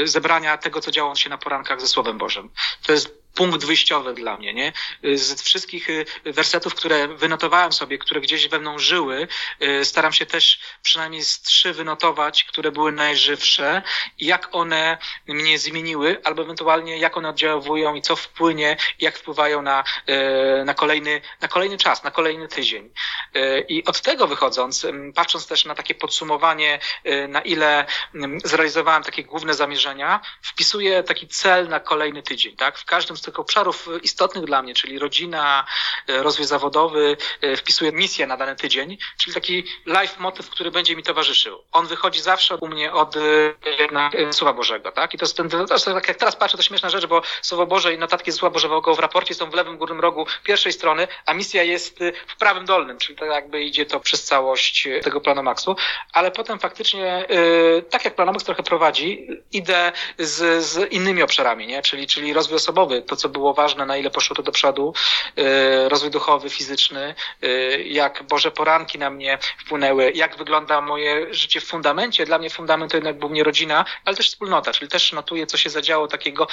zebrania 0.04 0.58
tego, 0.58 0.82
co 0.82 0.92
działo 0.92 1.16
się 1.16 1.30
na 1.30 1.38
porankach 1.38 1.82
ze 1.82 1.88
Słowem 1.88 2.18
Bożym. 2.18 2.50
To 2.86 2.92
jest 2.92 3.21
punkt 3.36 3.66
wyjściowy 3.66 4.14
dla 4.14 4.38
mnie, 4.38 4.54
nie? 4.54 4.74
Z 5.16 5.42
wszystkich 5.42 5.90
y, 5.90 6.06
wersetów, 6.26 6.76
które 6.76 7.08
wynotowałem 7.08 7.74
sobie, 7.74 7.98
które 7.98 8.22
gdzieś 8.22 8.48
we 8.48 8.60
mną 8.60 8.80
żyły, 8.80 9.28
y, 9.62 9.86
staram 9.86 10.14
się 10.14 10.26
też 10.26 10.60
przynajmniej 10.84 11.24
z 11.24 11.42
trzy 11.42 11.74
wynotować, 11.74 12.44
które 12.44 12.72
były 12.72 12.92
najżywsze, 12.92 13.82
jak 14.20 14.50
one 14.52 14.98
mnie 15.28 15.60
zmieniły, 15.60 16.22
albo 16.24 16.42
ewentualnie 16.42 16.98
jak 16.98 17.18
one 17.18 17.30
oddziałują 17.30 17.96
i 17.96 18.02
co 18.02 18.16
wpłynie, 18.16 18.78
jak 19.00 19.18
wpływają 19.18 19.62
na, 19.62 19.84
y, 20.10 20.66
na, 20.66 20.74
kolejny, 20.74 21.22
na 21.42 21.48
kolejny 21.48 21.78
czas, 21.78 22.04
na 22.04 22.12
kolejny 22.12 22.48
tydzień. 22.48 22.90
I 23.68 23.84
od 23.86 24.02
tego 24.02 24.28
wychodząc, 24.28 24.88
patrząc 25.16 25.48
też 25.48 25.66
na 25.66 25.76
takie 25.76 25.96
podsumowanie, 25.96 26.80
na 27.28 27.42
ile 27.42 27.86
zrealizowałem 28.44 29.04
takie 29.04 29.24
główne 29.24 29.54
zamierzenia, 29.54 30.20
wpisuję 30.42 31.04
taki 31.04 31.28
cel 31.28 31.68
na 31.68 31.80
kolejny 31.80 32.24
tydzień, 32.24 32.56
tak? 32.56 32.78
W 32.78 32.86
każdym 32.86 33.18
z 33.22 33.24
tych 33.24 33.40
obszarów 33.40 33.90
istotnych 34.04 34.46
dla 34.46 34.62
mnie, 34.62 34.74
czyli 34.74 35.00
rodzina, 35.00 35.66
e, 36.08 36.24
rozwój 36.24 36.46
zawodowy, 36.46 37.18
e, 37.42 37.56
wpisuję 37.56 37.92
misję 37.92 38.28
na 38.28 38.38
dany 38.38 38.56
tydzień, 38.56 38.98
czyli 39.18 39.34
taki 39.34 39.64
life 39.86 40.16
motyw, 40.20 40.50
który 40.50 40.72
będzie 40.72 40.96
mi 40.96 41.04
towarzyszył. 41.04 41.64
On 41.72 41.88
wychodzi 41.88 42.22
zawsze 42.22 42.58
u 42.58 42.68
mnie 42.68 42.94
od 42.94 43.16
e, 43.16 43.20
jednak 43.80 44.14
Słowa 44.32 44.54
Bożego, 44.54 44.92
tak? 44.92 45.14
I 45.14 45.18
to 45.18 45.26
jest, 45.26 45.38
ten, 45.38 45.50
to 45.50 45.74
jest 45.74 45.86
tak, 45.86 46.08
jak 46.08 46.18
teraz 46.18 46.36
patrzę, 46.36 46.58
to 46.58 46.64
śmieszna 46.64 46.90
rzecz, 46.90 47.06
bo 47.06 47.22
Słowo 47.42 47.66
Boże 47.66 47.94
i 47.94 47.98
notatki 47.98 48.32
z 48.32 48.36
Słowa 48.36 48.54
Bożego 48.54 48.96
w 48.96 49.00
raporcie 49.00 49.34
są 49.34 49.50
w 49.50 49.54
lewym 49.54 49.78
górnym 49.78 50.00
rogu 50.00 50.26
pierwszej 50.44 50.74
strony, 50.74 51.08
a 51.26 51.34
misja 51.34 51.64
jest 51.64 52.00
w 52.28 52.38
prawym 52.38 52.66
dolnym, 52.66 52.98
czyli 52.98 53.18
tak 53.18 53.30
jakby 53.30 53.64
idzie 53.64 53.86
to 53.86 54.00
przez 54.00 54.24
całość 54.24 54.88
tego 55.04 55.22
planu 55.22 55.44
Maxu, 55.44 55.76
ale 56.14 56.32
potem 56.32 56.60
faktycznie, 56.60 57.26
tak 57.90 58.06
jak 58.06 58.16
Planomax 58.16 58.46
trochę 58.46 58.64
prowadzi, 58.64 59.28
idę 59.52 59.92
z, 60.18 60.64
z 60.66 60.92
innymi 60.92 61.24
obszarami, 61.24 61.68
nie? 61.68 61.82
Czyli, 61.82 62.08
czyli 62.08 62.34
rozwój 62.34 62.56
osobowy, 62.56 63.02
to, 63.12 63.16
co 63.16 63.30
było 63.30 63.54
ważne, 63.54 63.86
na 63.86 63.98
ile 63.98 64.10
poszło 64.10 64.36
to 64.36 64.44
do 64.44 64.52
przodu, 64.52 64.94
y, 65.40 65.90
rozwój 65.90 66.12
duchowy, 66.12 66.50
fizyczny, 66.50 67.16
y, 67.44 67.84
jak 67.88 68.24
Boże 68.24 68.52
poranki 68.52 69.00
na 69.00 69.10
mnie 69.10 69.38
wpłynęły, 69.58 70.12
jak 70.16 70.38
wygląda 70.38 70.82
moje 70.82 71.34
życie 71.34 71.62
w 71.62 71.66
fundamencie. 71.66 72.26
Dla 72.26 72.38
mnie 72.38 72.50
fundament 72.50 72.92
to 72.92 72.98
jednak 72.98 73.20
głównie 73.20 73.44
rodzina, 73.44 73.86
ale 74.06 74.16
też 74.16 74.30
wspólnota, 74.30 74.74
czyli 74.74 74.92
też 74.92 75.12
notuję, 75.12 75.46
co 75.46 75.58
się 75.58 75.70
zadziało 75.70 76.08
takiego 76.08 76.48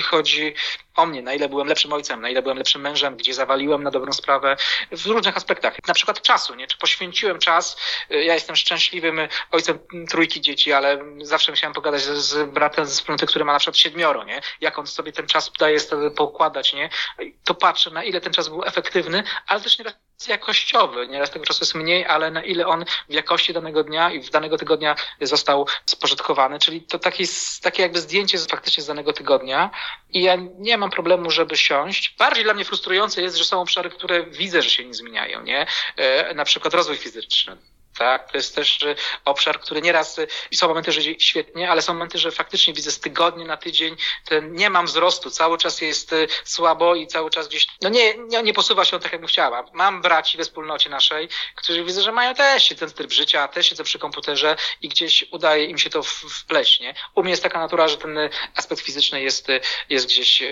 chodzi 0.00 0.54
o 0.96 1.06
mnie, 1.06 1.22
na 1.22 1.34
ile 1.34 1.48
byłem 1.48 1.68
lepszym 1.68 1.92
ojcem, 1.92 2.20
na 2.20 2.28
ile 2.28 2.42
byłem 2.42 2.58
lepszym 2.58 2.82
mężem, 2.82 3.16
gdzie 3.16 3.34
zawaliłem 3.34 3.82
na 3.82 3.90
dobrą 3.90 4.12
sprawę 4.12 4.56
w 4.90 5.06
różnych 5.06 5.36
aspektach. 5.36 5.76
Na 5.86 5.94
przykład 5.94 6.22
czasu, 6.22 6.54
nie? 6.54 6.66
Czy 6.66 6.78
poświęciłem 6.78 7.38
czas? 7.38 7.76
Ja 8.10 8.34
jestem 8.34 8.56
szczęśliwym 8.56 9.20
ojcem 9.50 9.78
trójki 10.10 10.40
dzieci, 10.40 10.72
ale 10.72 11.04
zawsze 11.22 11.52
musiałem 11.52 11.74
pogadać 11.74 12.02
z, 12.02 12.50
bratem 12.50 12.86
ze 12.86 12.92
wspólnoty, 12.92 13.26
który 13.26 13.44
ma 13.44 13.52
na 13.52 13.58
przykład 13.58 13.76
siedmioro, 13.76 14.24
nie? 14.24 14.40
Jak 14.60 14.78
on 14.78 14.86
sobie 14.86 15.12
ten 15.12 15.26
czas 15.26 15.52
daje 15.58 15.80
sobie 15.80 16.10
poukładać, 16.10 16.72
nie? 16.72 16.90
To 17.44 17.54
patrzę, 17.54 17.90
na 17.90 18.04
ile 18.04 18.20
ten 18.20 18.32
czas 18.32 18.48
był 18.48 18.64
efektywny, 18.64 19.22
ale 19.46 19.60
też 19.60 19.78
nieraz 20.22 20.40
jakościowy. 20.40 21.08
Nieraz 21.08 21.30
tego 21.30 21.44
czasu 21.44 21.58
jest 21.62 21.74
mniej, 21.74 22.06
ale 22.06 22.30
na 22.30 22.42
ile 22.42 22.66
on 22.66 22.84
w 23.08 23.12
jakości 23.12 23.52
danego 23.52 23.84
dnia 23.84 24.10
i 24.10 24.20
w 24.20 24.30
danego 24.30 24.58
tygodnia 24.58 24.96
został 25.20 25.66
spożytkowany. 25.86 26.58
Czyli 26.58 26.82
to 26.82 26.98
takie, 26.98 27.24
takie 27.62 27.82
jakby 27.82 28.00
zdjęcie 28.00 28.38
faktycznie 28.38 28.82
z 28.82 28.86
danego 28.86 29.12
tygodnia. 29.12 29.70
I 30.10 30.22
ja 30.22 30.36
nie 30.58 30.78
mam 30.78 30.90
problemu, 30.90 31.30
żeby 31.30 31.56
siąść. 31.56 32.14
Bardziej 32.18 32.44
dla 32.44 32.54
mnie 32.54 32.64
frustrujące 32.64 33.22
jest, 33.22 33.36
że 33.36 33.44
są 33.44 33.60
obszary, 33.60 33.90
które 33.90 34.26
widzę, 34.26 34.62
że 34.62 34.70
się 34.70 34.84
nie 34.84 34.94
zmieniają, 34.94 35.42
nie? 35.42 35.66
E, 35.96 36.34
na 36.34 36.44
przykład 36.44 36.74
rozwój 36.74 36.96
fizyczny 36.96 37.56
tak? 38.02 38.30
To 38.30 38.36
jest 38.36 38.54
też 38.54 38.78
obszar, 39.24 39.60
który 39.60 39.82
nieraz, 39.82 40.20
i 40.50 40.56
są 40.56 40.68
momenty, 40.68 40.92
że 40.92 41.00
świetnie, 41.18 41.70
ale 41.70 41.82
są 41.82 41.92
momenty, 41.92 42.18
że 42.18 42.30
faktycznie 42.30 42.74
widzę 42.74 42.90
z 42.90 43.00
tygodnia 43.00 43.46
na 43.46 43.56
tydzień, 43.56 43.96
ten, 44.24 44.52
nie 44.54 44.70
mam 44.70 44.86
wzrostu, 44.86 45.30
cały 45.30 45.58
czas 45.58 45.80
jest 45.80 46.14
słabo 46.44 46.94
i 46.94 47.06
cały 47.06 47.30
czas 47.30 47.48
gdzieś, 47.48 47.66
no 47.82 47.88
nie, 47.88 48.14
nie, 48.14 48.42
nie 48.42 48.54
posuwa 48.54 48.84
się 48.84 48.96
on 48.96 49.02
tak, 49.02 49.12
jak 49.12 49.20
bym 49.20 49.28
chciała. 49.28 49.64
Mam 49.72 50.02
braci 50.02 50.38
we 50.38 50.44
wspólnocie 50.44 50.90
naszej, 50.90 51.28
którzy 51.54 51.84
widzę, 51.84 52.02
że 52.02 52.12
mają 52.12 52.34
też 52.34 52.68
ten 52.78 52.90
tryb 52.90 53.12
życia, 53.12 53.48
też 53.48 53.68
siedzą 53.68 53.84
przy 53.84 53.98
komputerze 53.98 54.56
i 54.82 54.88
gdzieś 54.88 55.24
udaje 55.30 55.64
im 55.64 55.78
się 55.78 55.90
to 55.90 56.02
wpleść, 56.02 56.80
nie? 56.80 56.94
U 57.14 57.22
mnie 57.22 57.30
jest 57.30 57.42
taka 57.42 57.58
natura, 57.58 57.88
że 57.88 57.96
ten 57.96 58.18
aspekt 58.56 58.82
fizyczny 58.82 59.22
jest, 59.22 59.48
jest 59.88 60.06
gdzieś 60.06 60.42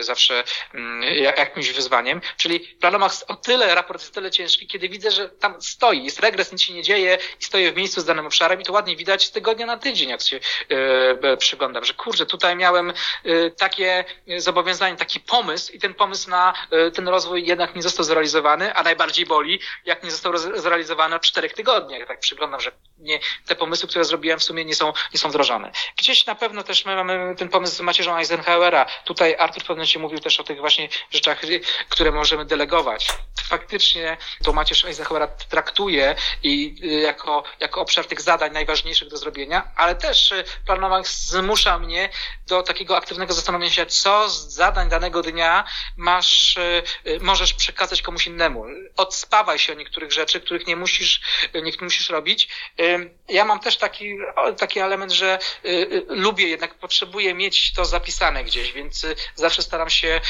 zawsze 0.00 0.44
mm, 0.74 1.14
jakimś 1.14 1.70
wyzwaniem, 1.70 2.20
czyli 2.36 2.60
Planomax 2.60 3.24
o 3.28 3.34
tyle, 3.36 3.74
raport 3.74 4.00
jest 4.00 4.14
tyle 4.14 4.30
ciężki, 4.30 4.66
kiedy 4.66 4.88
widzę, 4.88 5.10
że 5.10 5.28
tam 5.28 5.62
stoi, 5.62 6.04
jest 6.04 6.20
regres, 6.20 6.52
nic 6.52 6.62
się 6.62 6.72
nie 6.72 6.82
dzieje 6.82 6.99
i 7.40 7.44
stoję 7.44 7.72
w 7.72 7.76
miejscu 7.76 8.00
z 8.00 8.04
danym 8.04 8.26
obszarem 8.26 8.60
i 8.60 8.64
to 8.64 8.72
ładnie 8.72 8.96
widać 8.96 9.26
z 9.26 9.30
tygodnia 9.30 9.66
na 9.66 9.76
tydzień, 9.76 10.08
jak 10.08 10.22
się 10.22 10.40
e, 10.68 11.36
przyglądam, 11.36 11.84
że 11.84 11.94
kurczę, 11.94 12.26
tutaj 12.26 12.56
miałem 12.56 12.90
e, 12.90 13.50
takie 13.50 14.04
zobowiązanie, 14.36 14.96
taki 14.96 15.20
pomysł 15.20 15.72
i 15.72 15.78
ten 15.78 15.94
pomysł 15.94 16.30
na 16.30 16.52
e, 16.70 16.90
ten 16.90 17.08
rozwój 17.08 17.46
jednak 17.46 17.74
nie 17.76 17.82
został 17.82 18.04
zrealizowany, 18.04 18.74
a 18.74 18.82
najbardziej 18.82 19.26
boli, 19.26 19.60
jak 19.84 20.04
nie 20.04 20.10
został 20.10 20.36
zrealizowany 20.36 21.18
w 21.18 21.22
czterech 21.22 21.52
tygodniach. 21.52 22.08
Tak 22.08 22.20
przyglądam, 22.20 22.60
że 22.60 22.72
nie, 23.00 23.20
te 23.46 23.56
pomysły, 23.56 23.88
które 23.88 24.04
zrobiłem 24.04 24.38
w 24.38 24.44
sumie 24.44 24.64
nie 24.64 24.74
są, 24.74 24.92
nie 25.14 25.20
są 25.20 25.28
wdrożone. 25.28 25.72
Gdzieś 25.98 26.26
na 26.26 26.34
pewno 26.34 26.62
też 26.62 26.84
my 26.84 26.96
mamy 26.96 27.34
ten 27.36 27.48
pomysł 27.48 27.76
z 27.76 27.80
macierzą 27.80 28.16
Eisenhowera. 28.16 28.86
Tutaj 29.04 29.36
Artur 29.38 29.64
pewnie 29.64 29.86
się 29.86 29.98
mówił 29.98 30.18
też 30.18 30.40
o 30.40 30.44
tych 30.44 30.58
właśnie 30.58 30.88
rzeczach, 31.10 31.40
które 31.88 32.12
możemy 32.12 32.44
delegować 32.44 33.06
faktycznie 33.50 34.16
to 34.44 34.52
Macierz 34.52 34.84
Eisenhowera 34.84 35.26
traktuje 35.26 36.16
i 36.42 36.76
y, 36.84 36.86
jako, 36.86 37.42
jako 37.60 37.80
obszar 37.80 38.06
tych 38.06 38.20
zadań 38.20 38.52
najważniejszych 38.52 39.08
do 39.08 39.16
zrobienia, 39.16 39.72
ale 39.76 39.94
też 39.94 40.32
y, 40.32 40.44
planowanie 40.66 41.04
zmusza 41.06 41.78
mnie 41.78 42.10
do 42.46 42.62
takiego 42.62 42.96
aktywnego 42.96 43.32
zastanowienia 43.32 43.70
się, 43.70 43.86
co 43.86 44.30
z 44.30 44.52
zadań 44.52 44.88
danego 44.88 45.22
dnia 45.22 45.64
masz, 45.96 46.56
y, 46.56 47.20
możesz 47.20 47.54
przekazać 47.54 48.02
komuś 48.02 48.26
innemu. 48.26 48.64
Odspawaj 48.96 49.58
się 49.58 49.72
o 49.72 49.76
niektórych 49.76 50.12
rzeczy, 50.12 50.40
których 50.40 50.66
nie 50.66 50.76
musisz, 50.76 51.20
nie 51.54 51.72
musisz 51.80 52.10
robić. 52.10 52.48
Ja 53.28 53.44
mam 53.44 53.60
też 53.60 53.76
taki, 53.76 54.18
taki 54.58 54.80
element, 54.80 55.12
że 55.12 55.38
lubię, 56.08 56.48
jednak 56.48 56.74
potrzebuję 56.74 57.34
mieć 57.34 57.72
to 57.72 57.84
zapisane 57.84 58.44
gdzieś, 58.44 58.72
więc 58.72 59.06
zawsze 59.34 59.62
staram 59.62 59.90
się 59.90 60.20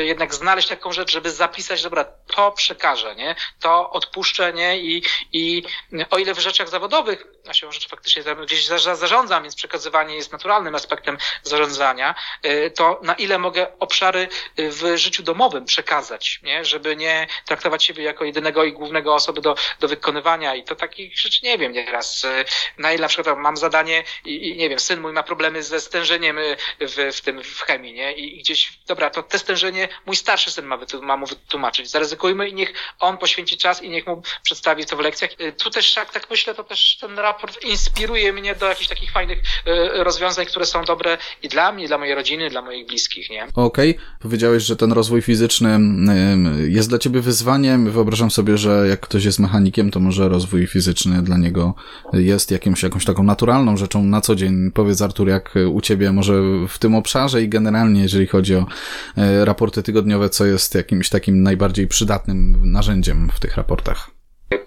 jednak 0.00 0.34
znaleźć 0.34 0.68
taką 0.68 0.92
rzecz, 0.92 1.10
żeby 1.12 1.30
zapisać, 1.30 1.82
dobra, 1.82 2.04
to 2.04 2.52
przekażę, 2.52 3.14
nie? 3.14 3.34
To 3.60 3.90
odpuszczę, 3.90 4.52
nie? 4.52 4.78
I, 4.78 5.02
i 5.32 5.62
o 6.10 6.18
ile 6.18 6.34
w 6.34 6.38
rzeczach 6.38 6.68
zawodowych, 6.68 7.26
ja 7.46 7.54
się 7.54 7.72
rzeczy 7.72 7.88
faktycznie 7.88 8.22
gdzieś 8.44 8.66
zarządzam, 8.94 9.42
więc 9.42 9.54
przekazywanie 9.56 10.14
jest 10.14 10.32
naturalnym 10.32 10.74
aspektem 10.74 11.18
zarządzania, 11.42 12.14
y, 12.44 12.70
to 12.70 13.00
na 13.02 13.14
ile 13.14 13.38
mogę 13.38 13.78
obszary 13.78 14.28
y, 14.58 14.70
w 14.70 14.96
życiu 14.96 15.22
domowym 15.22 15.64
przekazać, 15.64 16.40
nie? 16.42 16.64
Żeby 16.64 16.96
nie 16.96 17.26
traktować 17.44 17.84
siebie 17.84 18.04
jako 18.04 18.24
jedynego 18.24 18.64
i 18.64 18.72
głównego 18.72 19.14
osoby 19.14 19.40
do, 19.40 19.54
do 19.80 19.88
wykonywania 19.88 20.54
i 20.54 20.64
to 20.64 20.76
takich 20.76 21.18
rzeczy 21.18 21.40
nie 21.42 21.58
wiem 21.58 21.72
nieraz. 21.72 21.83
Y, 22.24 22.44
na 22.78 22.94
na 22.94 23.08
przykład 23.08 23.38
mam 23.38 23.56
zadanie 23.56 24.04
i, 24.24 24.48
i 24.48 24.56
nie 24.56 24.68
wiem, 24.68 24.78
syn 24.78 25.00
mój 25.00 25.12
ma 25.12 25.22
problemy 25.22 25.62
ze 25.62 25.80
stężeniem 25.80 26.36
w, 26.80 27.16
w 27.16 27.20
tym, 27.20 27.42
w 27.42 27.60
chemii, 27.60 27.92
nie? 27.92 28.12
I 28.12 28.38
gdzieś, 28.38 28.78
dobra, 28.86 29.10
to 29.10 29.22
te 29.22 29.38
stężenie 29.38 29.88
mój 30.06 30.16
starszy 30.16 30.50
syn 30.50 30.64
ma, 30.64 30.78
ma 31.02 31.16
mu 31.16 31.26
wytłumaczyć. 31.26 31.90
Zaryzykujmy 31.90 32.48
i 32.48 32.54
niech 32.54 32.72
on 33.00 33.18
poświęci 33.18 33.56
czas 33.56 33.82
i 33.82 33.90
niech 33.90 34.06
mu 34.06 34.22
przedstawi 34.42 34.84
to 34.84 34.96
w 34.96 35.00
lekcjach. 35.00 35.30
Y, 35.40 35.52
tu 35.52 35.70
też, 35.70 35.96
jak 35.96 36.12
tak 36.12 36.30
myślę, 36.30 36.54
to 36.54 36.64
też 36.64 36.96
ten 37.00 37.18
raport 37.18 37.64
inspiruje 37.64 38.32
mnie 38.32 38.54
do 38.54 38.68
jakichś 38.68 38.88
takich 38.88 39.12
fajnych 39.12 39.38
y, 39.38 40.04
rozwiązań, 40.04 40.46
które 40.46 40.66
są 40.66 40.84
dobre 40.84 41.18
i 41.42 41.48
dla 41.48 41.72
mnie, 41.72 41.84
i 41.84 41.86
dla 41.86 41.98
mojej 41.98 42.14
rodziny, 42.14 42.46
i 42.46 42.50
dla 42.50 42.62
moich 42.62 42.86
bliskich, 42.86 43.30
nie? 43.30 43.44
Okej, 43.54 43.90
okay. 43.90 44.04
powiedziałeś, 44.22 44.62
że 44.62 44.76
ten 44.76 44.92
rozwój 44.92 45.22
fizyczny 45.22 45.78
jest 46.68 46.88
dla 46.88 46.98
ciebie 46.98 47.20
wyzwaniem. 47.20 47.90
Wyobrażam 47.90 48.30
sobie, 48.30 48.58
że 48.58 48.88
jak 48.88 49.00
ktoś 49.00 49.24
jest 49.24 49.38
mechanikiem, 49.38 49.90
to 49.90 50.00
może 50.00 50.28
rozwój 50.28 50.66
fizyczny 50.66 51.22
dla 51.22 51.36
niego 51.38 51.73
jest 52.12 52.50
jakimś, 52.50 52.82
jakąś 52.82 53.04
taką 53.04 53.22
naturalną 53.22 53.76
rzeczą 53.76 54.04
na 54.04 54.20
co 54.20 54.34
dzień. 54.34 54.70
Powiedz 54.74 55.02
Artur, 55.02 55.28
jak 55.28 55.54
u 55.72 55.80
ciebie 55.80 56.12
może 56.12 56.42
w 56.68 56.78
tym 56.78 56.94
obszarze 56.94 57.42
i 57.42 57.48
generalnie, 57.48 58.02
jeżeli 58.02 58.26
chodzi 58.26 58.56
o 58.56 58.66
e, 59.16 59.44
raporty 59.44 59.82
tygodniowe, 59.82 60.28
co 60.28 60.46
jest 60.46 60.74
jakimś 60.74 61.08
takim 61.08 61.42
najbardziej 61.42 61.86
przydatnym 61.86 62.72
narzędziem 62.72 63.30
w 63.34 63.40
tych 63.40 63.56
raportach? 63.56 64.10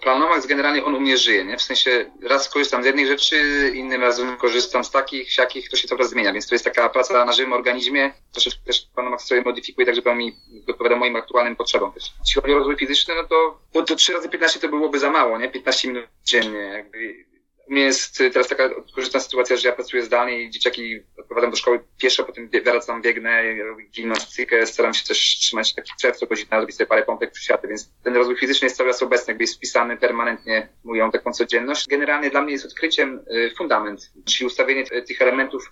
Planować 0.02 0.48
generalnie 0.48 0.86
on 0.86 0.96
u 0.96 1.00
mnie 1.00 1.18
żyje, 1.18 1.46
nie? 1.46 1.58
W 1.58 1.62
sensie 1.62 2.12
raz 2.24 2.50
korzystam 2.50 2.84
z 2.84 2.86
jednej 2.86 3.08
rzeczy, 3.08 3.72
innym 3.76 4.02
razem 4.02 4.38
korzystam 4.38 4.84
z 4.84 4.92
takich, 4.92 5.32
siakich, 5.32 5.70
to 5.70 5.76
się 5.76 5.88
coraz 5.88 6.10
zmienia, 6.10 6.34
więc 6.34 6.48
to 6.48 6.56
jest 6.56 6.66
taka 6.66 6.90
praca 6.90 7.26
na 7.26 7.32
żywym 7.32 7.54
organizmie, 7.54 8.14
troszeczkę 8.32 8.60
też 8.66 8.88
Planomax 8.96 9.28
sobie 9.28 9.42
modyfikuje, 9.42 9.86
tak 9.86 9.96
żeby 9.96 10.10
on 10.10 10.18
mi 10.18 10.36
odpowiadał 10.68 11.00
moim 11.00 11.16
aktualnym 11.16 11.56
potrzebom 11.56 11.92
też. 11.92 12.04
Jeśli 12.20 12.42
chodzi 12.42 12.54
o 12.54 12.58
rozwój 12.58 12.78
fizyczny, 12.78 13.16
no 13.16 13.24
to, 13.24 13.60
to, 13.72 13.84
to 13.84 13.96
3 13.96 14.14
razy 14.14 14.30
15 14.30 14.60
to 14.60 14.70
byłoby 14.70 15.00
za 15.00 15.12
mało, 15.12 15.38
nie? 15.38 15.50
15 15.50 15.88
minut 15.88 16.06
dziennie, 16.24 16.60
jakby 16.60 17.26
u 17.68 17.72
mnie 17.72 17.82
jest 17.82 18.18
teraz 18.34 18.48
taka 18.48 18.70
korzystna 18.96 19.20
sytuacja, 19.20 19.58
że 19.58 19.70
ja 19.70 19.76
pracuję 19.76 20.04
zdalnie 20.04 20.42
i 20.42 20.50
dzieciaki 20.50 21.00
odprowadzam 21.18 21.52
do 21.52 21.58
szkoły 21.58 21.80
pieszo, 21.98 22.24
potem 22.24 22.50
wracam, 22.64 23.02
biegnę, 23.02 23.44
gimnastykę, 23.92 24.66
staram 24.66 24.94
się 24.94 25.06
też 25.06 25.20
trzymać 25.20 25.76
taki 25.76 25.92
przerw 25.98 26.18
co 26.18 26.28
godzinę, 26.28 26.60
robić 26.60 26.76
sobie 26.76 26.88
parę 26.88 27.04
pompek 27.04 27.32
przysiady, 27.32 27.68
więc 27.68 27.92
ten 28.04 28.16
rozwój 28.16 28.38
fizyczny 28.38 28.66
jest 28.66 28.78
cały 28.78 28.90
czas 28.90 29.04
obecny, 29.04 29.32
jakby 29.32 29.44
jest 29.44 29.56
wpisany 29.56 29.98
permanentnie 29.98 30.70
w 30.82 30.86
moją 30.86 31.12
taką 31.12 31.34
codzienność. 31.34 31.88
Generalnie 31.88 32.30
dla 32.30 32.42
mnie 32.42 32.52
jest 32.52 32.66
odkryciem 32.66 33.20
y, 33.32 33.52
fundament, 33.58 34.12
czyli 34.26 34.48
ustawienie 34.48 34.84
tych 35.08 35.22
elementów 35.22 35.72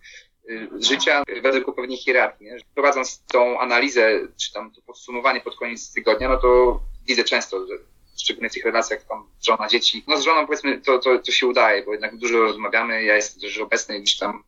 y, 0.50 0.70
życia 0.80 1.24
według 1.42 1.76
pewnej 1.76 1.98
hierarchii. 1.98 2.48
Prowadząc 2.74 3.24
tą 3.26 3.60
analizę, 3.60 4.20
czy 4.42 4.54
tam 4.54 4.72
to 4.72 4.82
podsumowanie 4.82 5.42
pod 5.42 5.56
koniec 5.56 5.94
tygodnia, 5.94 6.30
no 6.30 6.38
to 6.38 6.80
widzę 7.08 7.24
często, 7.24 7.68
że 7.68 7.95
szczególnie 8.18 8.50
w 8.50 8.54
tych 8.54 8.66
relacjach 8.66 9.04
tam 9.04 9.30
żona, 9.46 9.68
dzieci. 9.68 10.04
No 10.08 10.18
z 10.18 10.24
żoną 10.24 10.46
powiedzmy 10.46 10.82
to, 10.82 11.00
to, 11.00 11.20
to 11.20 11.32
się 11.32 11.48
udaje, 11.48 11.84
bo 11.84 11.92
jednak 11.92 12.18
dużo 12.18 12.40
rozmawiamy, 12.40 13.04
ja 13.04 13.16
jestem 13.16 13.42
też 13.42 13.58
obecny, 13.58 14.02
gdzieś 14.02 14.18
tam 14.18 14.44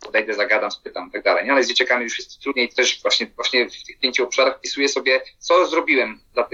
podejdę, 0.00 0.34
zagadam, 0.34 0.70
spytam 0.70 1.08
i 1.08 1.12
tak 1.12 1.22
dalej. 1.22 1.44
Nie? 1.44 1.52
Ale 1.52 1.64
z 1.64 1.68
dzieciakami 1.68 2.04
już 2.04 2.18
jest 2.18 2.40
trudniej 2.40 2.68
też 2.68 3.02
właśnie, 3.02 3.26
właśnie 3.26 3.70
w 3.70 3.84
tych 3.86 3.98
pięciu 3.98 4.24
obszarach 4.24 4.56
wpisuję 4.58 4.88
sobie, 4.88 5.20
co 5.38 5.66
zrobiłem 5.66 6.20
dla, 6.34 6.48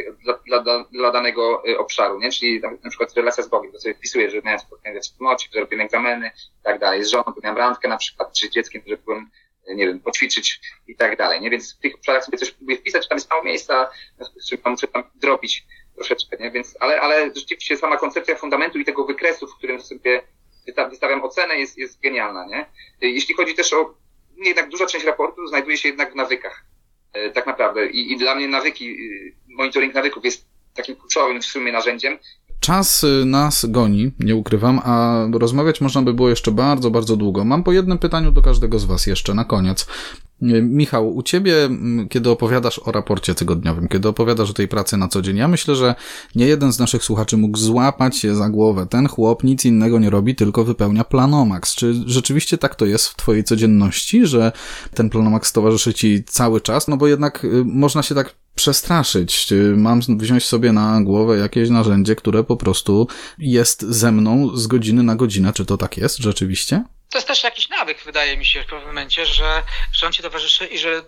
dla, 0.46 0.60
dla, 0.60 0.84
dla 0.84 1.12
danego 1.12 1.62
y, 1.68 1.78
obszaru, 1.78 2.20
nie? 2.20 2.32
Czyli 2.32 2.60
na, 2.60 2.70
na 2.70 2.90
przykład 2.90 3.14
relacja 3.16 3.44
z 3.44 3.48
Bogiem, 3.48 3.72
to 3.72 3.80
sobie 3.80 3.94
wpisuję, 3.94 4.30
że 4.30 4.42
miałem 4.42 4.60
spotkanie 4.60 4.94
ze 4.94 5.00
wspólnocie, 5.00 5.48
że 5.52 5.60
robiłem 5.60 5.86
egzameny 5.86 6.30
i 6.60 6.62
tak 6.62 6.78
dalej. 6.78 7.04
Z 7.04 7.08
żoną 7.08 7.24
miałem 7.42 7.58
randkę 7.58 7.88
na 7.88 7.96
przykład, 7.96 8.32
czy 8.32 8.50
dzieckiem, 8.50 8.82
że 8.86 8.96
byłem 8.96 9.30
nie 9.74 9.86
wiem, 9.86 10.00
poćwiczyć 10.00 10.60
i 10.86 10.96
tak 10.96 11.16
dalej, 11.16 11.40
nie? 11.40 11.50
Więc 11.50 11.74
w 11.74 11.78
tych 11.78 11.94
obszarach 11.94 12.24
sobie 12.24 12.38
coś 12.38 12.50
próbuję 12.50 12.78
wpisać, 12.78 13.08
tam 13.08 13.16
jest 13.16 13.30
mało 13.30 13.44
miejsca, 13.44 13.90
muszę 14.66 14.88
tam 14.88 15.02
drobić 15.14 15.66
troszeczkę, 15.96 16.36
nie? 16.40 16.50
Więc, 16.50 16.76
ale, 16.80 17.00
ale 17.00 17.30
rzeczywiście 17.34 17.76
sama 17.76 17.96
koncepcja 17.96 18.36
fundamentu 18.36 18.78
i 18.78 18.84
tego 18.84 19.04
wykresu, 19.04 19.46
w 19.46 19.56
którym 19.56 19.82
sobie 19.82 20.22
wystawiam 20.90 21.24
ocenę, 21.24 21.58
jest, 21.58 21.78
jest 21.78 22.00
genialna, 22.00 22.46
nie? 22.46 22.66
Jeśli 23.00 23.34
chodzi 23.34 23.54
też 23.54 23.72
o, 23.72 23.94
jednak 24.44 24.68
duża 24.68 24.86
część 24.86 25.04
raportu 25.04 25.46
znajduje 25.46 25.76
się 25.76 25.88
jednak 25.88 26.12
w 26.12 26.16
nawykach, 26.16 26.64
e, 27.12 27.30
tak 27.30 27.46
naprawdę. 27.46 27.86
I, 27.86 28.12
i 28.12 28.16
dla 28.16 28.34
mnie 28.34 28.48
nawyki, 28.48 28.90
y, 28.90 29.34
monitoring 29.48 29.94
nawyków 29.94 30.24
jest 30.24 30.46
takim 30.74 30.96
kluczowym 30.96 31.40
w 31.40 31.44
sumie 31.44 31.72
narzędziem, 31.72 32.18
Czas 32.60 33.04
y, 33.04 33.24
nas 33.26 33.66
goni, 33.66 34.12
nie 34.20 34.36
ukrywam, 34.36 34.80
a 34.84 35.26
rozmawiać 35.32 35.80
można 35.80 36.02
by 36.02 36.14
było 36.14 36.28
jeszcze 36.28 36.50
bardzo, 36.50 36.90
bardzo 36.90 37.16
długo. 37.16 37.44
Mam 37.44 37.64
po 37.64 37.72
jednym 37.72 37.98
pytaniu 37.98 38.30
do 38.30 38.42
każdego 38.42 38.78
z 38.78 38.84
Was 38.84 39.06
jeszcze 39.06 39.34
na 39.34 39.44
koniec. 39.44 39.86
Y, 40.42 40.62
Michał, 40.62 41.16
u 41.16 41.22
Ciebie, 41.22 41.68
kiedy 42.10 42.30
opowiadasz 42.30 42.78
o 42.78 42.92
raporcie 42.92 43.34
tygodniowym, 43.34 43.88
kiedy 43.88 44.08
opowiadasz 44.08 44.50
o 44.50 44.52
tej 44.52 44.68
pracy 44.68 44.96
na 44.96 45.08
co 45.08 45.22
dzień, 45.22 45.36
ja 45.36 45.48
myślę, 45.48 45.76
że 45.76 45.94
nie 46.34 46.46
jeden 46.46 46.72
z 46.72 46.78
naszych 46.78 47.04
słuchaczy 47.04 47.36
mógł 47.36 47.58
złapać 47.58 48.16
się 48.16 48.34
za 48.34 48.48
głowę. 48.48 48.86
Ten 48.90 49.08
chłop 49.08 49.44
nic 49.44 49.64
innego 49.64 49.98
nie 49.98 50.10
robi, 50.10 50.34
tylko 50.34 50.64
wypełnia 50.64 51.04
planomax. 51.04 51.74
Czy 51.74 51.94
rzeczywiście 52.06 52.58
tak 52.58 52.74
to 52.74 52.86
jest 52.86 53.08
w 53.08 53.16
Twojej 53.16 53.44
codzienności, 53.44 54.26
że 54.26 54.52
ten 54.94 55.10
planomax 55.10 55.52
towarzyszy 55.52 55.94
Ci 55.94 56.24
cały 56.24 56.60
czas? 56.60 56.88
No 56.88 56.96
bo 56.96 57.06
jednak 57.06 57.44
y, 57.44 57.64
można 57.64 58.02
się 58.02 58.14
tak 58.14 58.34
przestraszyć. 58.54 59.52
Mam 59.76 60.00
wziąć 60.00 60.44
sobie 60.44 60.72
na 60.72 61.02
głowę 61.02 61.38
jakieś 61.38 61.70
narzędzie, 61.70 62.16
które 62.16 62.44
po 62.44 62.56
prostu 62.56 63.08
jest 63.38 63.82
ze 63.82 64.12
mną 64.12 64.56
z 64.56 64.66
godziny 64.66 65.02
na 65.02 65.16
godzinę. 65.16 65.52
Czy 65.52 65.64
to 65.64 65.76
tak 65.76 65.96
jest 65.96 66.18
rzeczywiście? 66.18 66.84
To 67.16 67.18
jest 67.18 67.28
też 67.28 67.42
jakiś 67.42 67.68
nawyk, 67.68 68.04
wydaje 68.04 68.36
mi 68.36 68.44
się 68.44 68.62
w 68.62 68.66
pewnym 68.66 68.86
momencie, 68.86 69.26
że, 69.26 69.62
że 69.92 70.06
on 70.06 70.12
ci 70.12 70.22
towarzyszy 70.22 70.66
i 70.66 70.78
że 70.78 71.02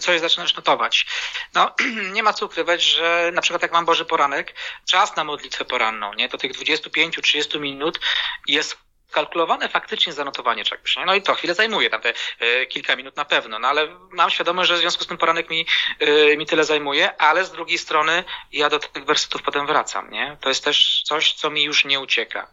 coś 0.00 0.20
zaczynasz 0.20 0.54
notować. 0.54 1.06
No, 1.54 1.74
nie 2.14 2.22
ma 2.22 2.32
co 2.32 2.46
ukrywać, 2.46 2.82
że 2.82 3.30
na 3.34 3.42
przykład 3.42 3.62
jak 3.62 3.72
mam 3.72 3.84
Boży 3.84 4.04
Poranek, 4.04 4.54
czas 4.90 5.16
na 5.16 5.24
modlitwę 5.24 5.64
poranną, 5.64 6.14
nie, 6.14 6.28
do 6.28 6.38
tych 6.38 6.52
25-30 6.52 7.60
minut 7.60 8.00
jest 8.48 8.76
kalkulowane 9.14 9.68
faktycznie 9.68 10.12
zanotowanie 10.12 10.64
czegoś. 10.64 10.96
Nie? 10.96 11.06
No 11.06 11.14
i 11.14 11.22
to 11.22 11.34
chwilę 11.34 11.54
zajmuje, 11.54 11.90
tam 11.90 12.00
te 12.00 12.12
y, 12.42 12.66
kilka 12.66 12.96
minut 12.96 13.16
na 13.16 13.24
pewno, 13.24 13.58
no 13.58 13.68
ale 13.68 13.88
mam 14.10 14.30
świadomość, 14.30 14.68
że 14.68 14.76
w 14.76 14.78
związku 14.78 15.04
z 15.04 15.06
tym 15.06 15.18
poranek 15.18 15.50
mi, 15.50 15.66
y, 16.02 16.36
mi 16.36 16.46
tyle 16.46 16.64
zajmuje, 16.64 17.16
ale 17.20 17.44
z 17.44 17.52
drugiej 17.52 17.78
strony 17.78 18.24
ja 18.52 18.70
do 18.70 18.78
tych 18.78 19.04
wersetów 19.04 19.42
potem 19.42 19.66
wracam, 19.66 20.10
nie? 20.10 20.36
To 20.40 20.48
jest 20.48 20.64
też 20.64 21.02
coś, 21.04 21.32
co 21.32 21.50
mi 21.50 21.62
już 21.62 21.84
nie 21.84 22.00
ucieka. 22.00 22.50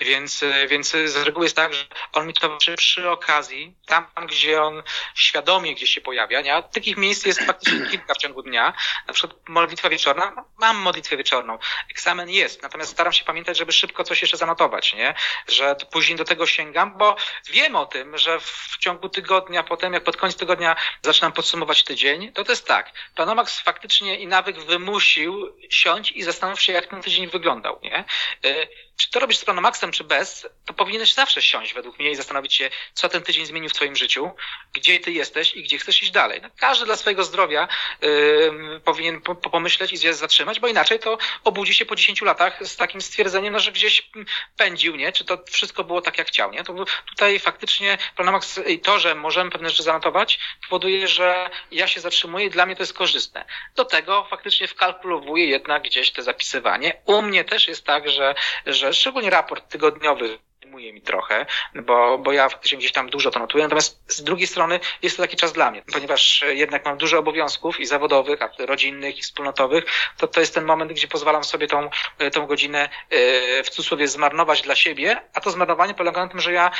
Więc, 0.00 0.42
y, 0.42 0.66
więc 0.68 0.90
z 0.90 1.16
reguły 1.16 1.46
jest 1.46 1.56
tak, 1.56 1.74
że 1.74 1.84
on 2.12 2.26
mi 2.26 2.34
towarzyszy 2.34 2.74
przy 2.74 3.10
okazji, 3.10 3.74
tam 3.86 4.06
gdzie 4.26 4.62
on 4.62 4.82
świadomie 5.14 5.74
gdzieś 5.74 5.90
się 5.90 6.00
pojawia, 6.00 6.40
nie? 6.40 6.54
A 6.54 6.62
takich 6.62 6.96
miejsc 6.96 7.26
jest 7.26 7.40
faktycznie 7.40 7.86
kilka 7.90 8.14
w 8.14 8.18
ciągu 8.18 8.42
dnia, 8.42 8.72
na 9.06 9.14
przykład 9.14 9.48
modlitwa 9.48 9.88
wieczorna, 9.88 10.44
mam 10.58 10.76
modlitwę 10.76 11.16
wieczorną, 11.16 11.58
egzamin 11.90 12.28
jest, 12.28 12.62
natomiast 12.62 12.90
staram 12.90 13.12
się 13.12 13.24
pamiętać, 13.24 13.58
żeby 13.58 13.72
szybko 13.72 14.04
coś 14.04 14.20
jeszcze 14.20 14.36
zanotować, 14.36 14.94
nie? 14.94 15.14
Że 15.48 15.76
później 16.00 16.18
do 16.18 16.24
tego 16.24 16.46
sięgam, 16.46 16.98
bo 16.98 17.16
wiem 17.50 17.76
o 17.76 17.86
tym, 17.86 18.18
że 18.18 18.40
w 18.40 18.76
ciągu 18.78 19.08
tygodnia, 19.08 19.62
potem 19.62 19.92
jak 19.92 20.04
pod 20.04 20.16
koniec 20.16 20.36
tygodnia 20.36 20.76
zaczynam 21.02 21.32
podsumować 21.32 21.84
tydzień, 21.84 22.32
to 22.32 22.44
to 22.44 22.52
jest 22.52 22.66
tak. 22.66 22.92
Planomax 23.14 23.60
faktycznie 23.60 24.18
i 24.18 24.26
nawyk 24.26 24.58
wymusił 24.58 25.56
siąść 25.70 26.12
i 26.12 26.22
zastanów 26.22 26.60
się, 26.60 26.72
jak 26.72 26.86
ten 26.86 27.02
tydzień 27.02 27.26
wyglądał, 27.26 27.80
nie? 27.82 28.04
Czy 29.00 29.10
to 29.10 29.20
robisz 29.20 29.38
z 29.38 29.44
Planomaxem, 29.44 29.92
czy 29.92 30.04
bez, 30.04 30.48
to 30.66 30.74
powinieneś 30.74 31.14
zawsze 31.14 31.42
siąść 31.42 31.74
według 31.74 31.98
mnie 31.98 32.10
i 32.10 32.16
zastanowić 32.16 32.54
się, 32.54 32.70
co 32.94 33.08
ten 33.08 33.22
tydzień 33.22 33.46
zmienił 33.46 33.70
w 33.70 33.72
twoim 33.72 33.96
życiu, 33.96 34.30
gdzie 34.72 35.00
ty 35.00 35.12
jesteś 35.12 35.54
i 35.54 35.62
gdzie 35.62 35.78
chcesz 35.78 36.02
iść 36.02 36.10
dalej. 36.10 36.40
No, 36.42 36.48
każdy 36.56 36.86
dla 36.86 36.96
swojego 36.96 37.24
zdrowia 37.24 37.68
yy, 38.02 38.80
powinien 38.84 39.20
po, 39.20 39.34
pomyśleć 39.34 39.92
i 39.92 39.98
się 39.98 40.14
zatrzymać, 40.14 40.60
bo 40.60 40.68
inaczej 40.68 40.98
to 40.98 41.18
obudzi 41.44 41.74
się 41.74 41.86
po 41.86 41.96
10 41.96 42.22
latach 42.22 42.66
z 42.66 42.76
takim 42.76 43.00
stwierdzeniem, 43.00 43.52
no, 43.52 43.60
że 43.60 43.72
gdzieś 43.72 44.10
pędził, 44.56 44.96
nie? 44.96 45.12
Czy 45.12 45.24
to 45.24 45.38
wszystko 45.50 45.84
było 45.84 46.00
tak, 46.00 46.18
jak 46.18 46.28
chciał, 46.28 46.52
nie? 46.52 46.64
To 46.64 46.84
tutaj 47.08 47.38
faktycznie 47.38 47.98
Planomax 48.16 48.60
i 48.66 48.78
to, 48.78 48.98
że 48.98 49.14
możemy 49.14 49.50
pewne 49.50 49.70
rzeczy 49.70 49.82
zanotować, 49.82 50.38
powoduje, 50.68 51.08
że 51.08 51.50
ja 51.70 51.86
się 51.86 52.00
zatrzymuję 52.00 52.46
i 52.46 52.50
dla 52.50 52.66
mnie 52.66 52.76
to 52.76 52.82
jest 52.82 52.92
korzystne. 52.92 53.44
Do 53.76 53.84
tego 53.84 54.26
faktycznie 54.30 54.68
wkalkulowuję 54.68 55.46
jednak 55.46 55.82
gdzieś 55.82 56.10
te 56.10 56.22
zapisywanie. 56.22 57.00
U 57.04 57.22
mnie 57.22 57.44
też 57.44 57.68
jest 57.68 57.84
tak, 57.84 58.10
że, 58.10 58.34
że 58.66 58.89
szczególnie 58.92 59.30
raport 59.30 59.68
tygodniowy 59.68 60.38
zajmuje 60.70 60.92
mi 60.92 61.02
trochę, 61.02 61.46
bo, 61.74 62.18
bo 62.18 62.32
ja 62.32 62.48
faktycznie 62.48 62.78
gdzieś 62.78 62.92
tam 62.92 63.10
dużo 63.10 63.30
to 63.30 63.38
notuję, 63.38 63.64
natomiast 63.64 64.04
z 64.06 64.22
drugiej 64.22 64.46
strony 64.46 64.80
jest 65.02 65.16
to 65.16 65.22
taki 65.22 65.36
czas 65.36 65.52
dla 65.52 65.70
mnie, 65.70 65.82
ponieważ 65.92 66.44
jednak 66.48 66.84
mam 66.84 66.98
dużo 66.98 67.18
obowiązków 67.18 67.80
i 67.80 67.86
zawodowych, 67.86 68.42
a 68.42 68.50
rodzinnych 68.58 69.18
i 69.18 69.22
wspólnotowych, 69.22 69.84
to 70.16 70.28
to 70.28 70.40
jest 70.40 70.54
ten 70.54 70.64
moment, 70.64 70.92
gdzie 70.92 71.08
pozwalam 71.08 71.44
sobie 71.44 71.66
tą, 71.66 71.90
tą 72.32 72.46
godzinę 72.46 72.88
e, 73.10 73.62
w 73.62 73.70
cudzysłowie 73.70 74.08
zmarnować 74.08 74.62
dla 74.62 74.74
siebie, 74.74 75.22
a 75.34 75.40
to 75.40 75.50
zmarnowanie 75.50 75.94
polega 75.94 76.22
na 76.24 76.28
tym, 76.28 76.40
że 76.40 76.52
ja 76.52 76.70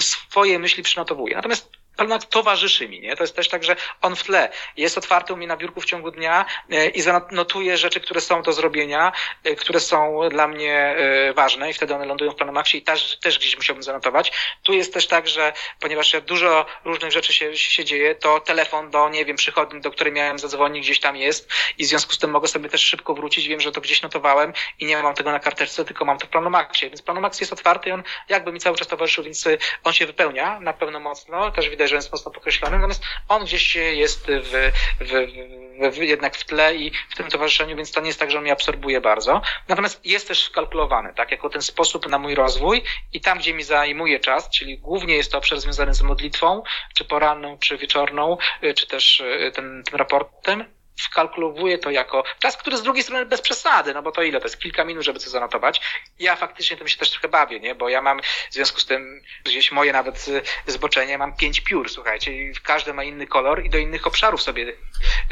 swoje 0.00 0.58
myśli 0.58 0.82
przynotowuję. 0.82 1.36
Natomiast 1.36 1.83
Palmat 1.96 2.28
towarzyszy 2.28 2.88
mi, 2.88 3.00
nie? 3.00 3.16
To 3.16 3.22
jest 3.22 3.36
też 3.36 3.48
tak, 3.48 3.64
że 3.64 3.76
on 4.02 4.16
w 4.16 4.22
tle 4.22 4.48
jest 4.76 4.98
otwarty 4.98 5.32
u 5.32 5.36
mnie 5.36 5.46
na 5.46 5.56
biurku 5.56 5.80
w 5.80 5.84
ciągu 5.84 6.10
dnia 6.10 6.44
e, 6.70 6.88
i 6.88 7.00
zanotuje 7.00 7.76
rzeczy, 7.76 8.00
które 8.00 8.20
są 8.20 8.42
do 8.42 8.52
zrobienia, 8.52 9.12
e, 9.44 9.54
które 9.54 9.80
są 9.80 10.20
dla 10.30 10.48
mnie 10.48 10.74
e, 10.74 11.32
ważne 11.32 11.70
i 11.70 11.72
wtedy 11.72 11.94
one 11.94 12.04
lądują 12.04 12.30
w 12.30 12.34
Planomaxie 12.34 12.80
i 12.80 12.82
też, 12.82 13.18
też 13.20 13.38
gdzieś 13.38 13.56
musiałbym 13.56 13.82
zanotować. 13.82 14.32
Tu 14.62 14.72
jest 14.72 14.94
też 14.94 15.06
tak, 15.06 15.28
że 15.28 15.52
ponieważ 15.80 16.16
dużo 16.26 16.66
różnych 16.84 17.12
rzeczy 17.12 17.32
się, 17.32 17.56
się 17.56 17.84
dzieje, 17.84 18.14
to 18.14 18.40
telefon 18.40 18.90
do, 18.90 19.08
nie 19.08 19.24
wiem, 19.24 19.36
przychodni, 19.36 19.80
do 19.80 19.90
której 19.90 20.12
miałem 20.12 20.38
zadzwonić, 20.38 20.84
gdzieś 20.84 21.00
tam 21.00 21.16
jest 21.16 21.48
i 21.78 21.84
w 21.84 21.86
związku 21.86 22.12
z 22.12 22.18
tym 22.18 22.30
mogę 22.30 22.48
sobie 22.48 22.68
też 22.68 22.84
szybko 22.84 23.14
wrócić. 23.14 23.48
Wiem, 23.48 23.60
że 23.60 23.72
to 23.72 23.80
gdzieś 23.80 24.02
notowałem 24.02 24.52
i 24.80 24.86
nie 24.86 25.02
mam 25.02 25.14
tego 25.14 25.32
na 25.32 25.40
karteczce, 25.40 25.84
tylko 25.84 26.04
mam 26.04 26.18
to 26.18 26.26
w 26.26 26.28
Planomaxie. 26.28 26.88
Więc 26.88 27.02
Planomax 27.02 27.40
jest 27.40 27.52
otwarty 27.52 27.88
i 27.88 27.92
on 27.92 28.02
jakby 28.28 28.52
mi 28.52 28.60
cały 28.60 28.76
czas 28.76 28.88
towarzyszył, 28.88 29.24
więc 29.24 29.48
on 29.84 29.92
się 29.92 30.06
wypełnia 30.06 30.60
na 30.60 30.72
pewno 30.72 31.00
mocno. 31.00 31.50
Też 31.50 31.68
widać, 31.68 31.83
że 31.88 31.96
jest 31.96 32.12
mocno 32.12 32.30
podkreślony, 32.30 32.76
natomiast 32.76 33.04
on 33.28 33.44
gdzieś 33.44 33.76
jest 33.76 34.26
w, 34.26 34.72
w, 35.00 35.92
w, 35.92 35.96
jednak 35.96 36.36
w 36.36 36.44
tle 36.44 36.74
i 36.76 36.92
w 37.10 37.16
tym 37.16 37.28
towarzyszeniu, 37.28 37.76
więc 37.76 37.92
to 37.92 38.00
nie 38.00 38.06
jest 38.06 38.20
tak, 38.20 38.30
że 38.30 38.38
on 38.38 38.42
mnie 38.42 38.52
absorbuje 38.52 39.00
bardzo. 39.00 39.42
Natomiast 39.68 40.06
jest 40.06 40.28
też 40.28 40.46
wkalkulowany, 40.46 41.14
tak, 41.14 41.30
jako 41.30 41.50
ten 41.50 41.62
sposób 41.62 42.08
na 42.08 42.18
mój 42.18 42.34
rozwój 42.34 42.82
i 43.12 43.20
tam, 43.20 43.38
gdzie 43.38 43.54
mi 43.54 43.62
zajmuje 43.62 44.20
czas, 44.20 44.50
czyli 44.50 44.78
głównie 44.78 45.16
jest 45.16 45.32
to 45.32 45.38
obszar 45.38 45.60
związany 45.60 45.94
z 45.94 46.02
modlitwą, 46.02 46.62
czy 46.94 47.04
poranną, 47.04 47.58
czy 47.58 47.78
wieczorną, 47.78 48.36
czy 48.76 48.86
też 48.86 49.22
tym, 49.54 49.82
tym 49.84 49.98
raportem, 49.98 50.64
wkalkulowuję 50.96 51.78
to 51.78 51.90
jako 51.90 52.24
czas, 52.38 52.56
który 52.56 52.76
z 52.76 52.82
drugiej 52.82 53.02
strony 53.02 53.26
bez 53.26 53.40
przesady, 53.40 53.94
no 53.94 54.02
bo 54.02 54.12
to 54.12 54.22
ile? 54.22 54.40
To 54.40 54.46
jest 54.46 54.58
kilka 54.58 54.84
minut, 54.84 55.04
żeby 55.04 55.18
coś 55.18 55.28
zanotować. 55.28 55.80
Ja 56.18 56.36
faktycznie 56.36 56.76
tym 56.76 56.88
się 56.88 56.98
też 56.98 57.10
trochę 57.10 57.28
bawię, 57.28 57.60
nie? 57.60 57.74
Bo 57.74 57.88
ja 57.88 58.02
mam 58.02 58.20
w 58.50 58.54
związku 58.54 58.80
z 58.80 58.86
tym 58.86 59.22
gdzieś 59.44 59.72
moje 59.72 59.92
nawet 59.92 60.26
zboczenie, 60.66 61.18
mam 61.18 61.36
pięć 61.36 61.60
piór, 61.60 61.90
słuchajcie, 61.90 62.32
i 62.32 62.54
każdy 62.62 62.94
ma 62.94 63.04
inny 63.04 63.26
kolor 63.26 63.64
i 63.64 63.70
do 63.70 63.78
innych 63.78 64.06
obszarów 64.06 64.42
sobie 64.42 64.72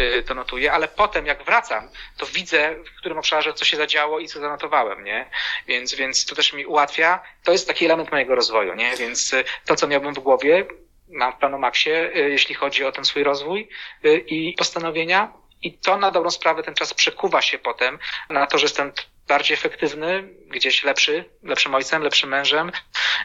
y, 0.01 0.23
to 0.23 0.35
notuję, 0.35 0.73
ale 0.73 0.89
potem 0.89 1.27
jak 1.27 1.45
wracam, 1.45 1.89
to 2.17 2.27
widzę, 2.27 2.75
w 2.75 2.99
którym 2.99 3.19
obszarze 3.19 3.55
co 3.55 3.65
się 3.65 3.77
zadziało 3.77 4.21
i 4.21 4.29
co 4.29 4.41
zanotowałem, 4.41 5.05
nie? 5.05 5.31
Więc, 5.67 5.95
więc 5.95 6.27
to 6.27 6.35
też 6.35 6.53
mi 6.53 6.67
ułatwia. 6.67 7.23
To 7.45 7.53
jest 7.53 7.69
taki 7.69 7.85
element 7.85 8.13
mojego 8.13 8.35
rozwoju, 8.35 8.75
nie? 8.75 8.97
Więc 8.97 9.33
y, 9.33 9.45
to, 9.67 9.77
co 9.77 9.89
miałbym 9.89 10.15
w 10.15 10.19
głowie, 10.19 10.67
mam 11.09 11.33
w 11.33 11.37
Planomaxie, 11.37 12.11
y, 12.17 12.31
jeśli 12.31 12.55
chodzi 12.55 12.85
o 12.85 12.93
ten 12.93 13.05
swój 13.05 13.23
rozwój 13.23 13.69
i 14.27 14.55
postanowienia, 14.59 15.42
i 15.63 15.73
to 15.73 15.97
na 15.97 16.11
dobrą 16.11 16.31
sprawę 16.31 16.63
ten 16.63 16.75
czas 16.75 16.95
przekuwa 16.95 17.43
się 17.43 17.59
potem 17.59 17.99
na 18.31 18.47
to, 18.47 18.59
że 18.59 18.65
jestem 18.65 18.93
bardziej 19.29 19.55
efektywny, 19.55 20.29
gdzieś 20.51 20.85
lepszy, 20.85 21.25
lepszym 21.43 21.75
ojcem, 21.75 22.03
lepszym 22.03 22.31
mężem, 22.31 22.71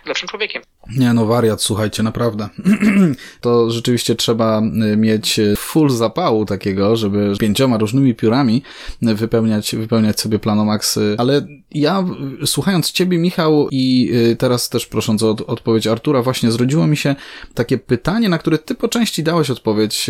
lepszym 0.06 0.30
człowiekiem. 0.30 0.62
Nie 0.98 1.14
no, 1.14 1.26
wariat, 1.26 1.62
słuchajcie, 1.62 2.04
naprawdę. 2.04 2.50
to 3.42 3.70
rzeczywiście 3.70 4.16
trzeba 4.16 4.62
y, 4.62 4.98
mieć 4.98 5.40
full 5.58 5.90
zapału 5.90 6.46
takiego, 6.46 6.96
żeby 6.96 7.34
pięcioma 7.40 7.78
różnymi 7.78 8.16
piórami 8.16 8.64
wypełniać, 9.02 9.76
wypełniać 9.76 10.20
sobie 10.20 10.40
planomax. 10.40 11.00
Ale 11.18 11.48
ja, 11.72 12.04
słuchając 12.46 12.92
ciebie, 12.92 13.18
Michał, 13.18 13.68
i 13.72 14.12
y, 14.32 14.36
teraz 14.36 14.70
też 14.70 14.86
prosząc 14.86 15.24
o 15.24 15.30
odpowiedź 15.30 15.88
Artura, 15.88 16.22
właśnie 16.22 16.52
zrodziło 16.52 16.88
mi 16.88 16.98
się 16.98 17.16
takie 17.54 17.78
pytanie, 17.78 18.30
na 18.30 18.38
które 18.38 18.58
ty 18.58 18.76
po 18.76 18.88
części 18.88 19.24
dałeś 19.24 19.50
odpowiedź 19.50 20.08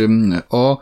o 0.49 0.77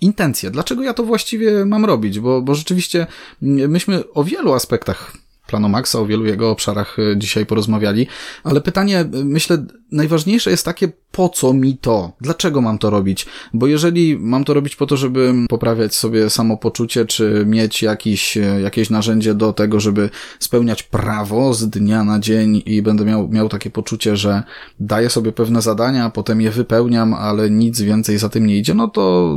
intencje. 0.00 0.50
Dlaczego 0.50 0.82
ja 0.82 0.94
to 0.94 1.04
właściwie 1.04 1.64
mam 1.64 1.84
robić? 1.84 2.20
Bo, 2.20 2.42
bo 2.42 2.54
rzeczywiście 2.54 3.06
myśmy 3.42 4.12
o 4.12 4.24
wielu 4.24 4.52
aspektach 4.52 5.12
Planomaxa, 5.46 5.96
o 5.96 6.06
wielu 6.06 6.26
jego 6.26 6.50
obszarach 6.50 6.98
e, 6.98 7.16
dzisiaj 7.16 7.46
porozmawiali, 7.46 8.06
ale 8.44 8.60
pytanie, 8.60 9.00
e, 9.00 9.08
myślę, 9.12 9.66
najważniejsze 9.92 10.50
jest 10.50 10.64
takie, 10.64 10.88
po 11.12 11.28
co 11.28 11.52
mi 11.52 11.78
to? 11.78 12.12
Dlaczego 12.20 12.60
mam 12.60 12.78
to 12.78 12.90
robić? 12.90 13.26
Bo 13.54 13.66
jeżeli 13.66 14.18
mam 14.18 14.44
to 14.44 14.54
robić 14.54 14.76
po 14.76 14.86
to, 14.86 14.96
żeby 14.96 15.34
poprawiać 15.48 15.94
sobie 15.94 16.30
samopoczucie, 16.30 17.04
czy 17.04 17.44
mieć 17.46 17.82
jakiś, 17.82 18.36
e, 18.36 18.60
jakieś 18.60 18.90
narzędzie 18.90 19.34
do 19.34 19.52
tego, 19.52 19.80
żeby 19.80 20.10
spełniać 20.38 20.82
prawo 20.82 21.54
z 21.54 21.68
dnia 21.68 22.04
na 22.04 22.20
dzień 22.20 22.62
i 22.66 22.82
będę 22.82 23.04
miał, 23.04 23.28
miał 23.28 23.48
takie 23.48 23.70
poczucie, 23.70 24.16
że 24.16 24.42
daję 24.80 25.10
sobie 25.10 25.32
pewne 25.32 25.62
zadania, 25.62 26.10
potem 26.10 26.40
je 26.40 26.50
wypełniam, 26.50 27.14
ale 27.14 27.50
nic 27.50 27.80
więcej 27.80 28.18
za 28.18 28.28
tym 28.28 28.46
nie 28.46 28.56
idzie, 28.56 28.74
no 28.74 28.88
to 28.88 29.36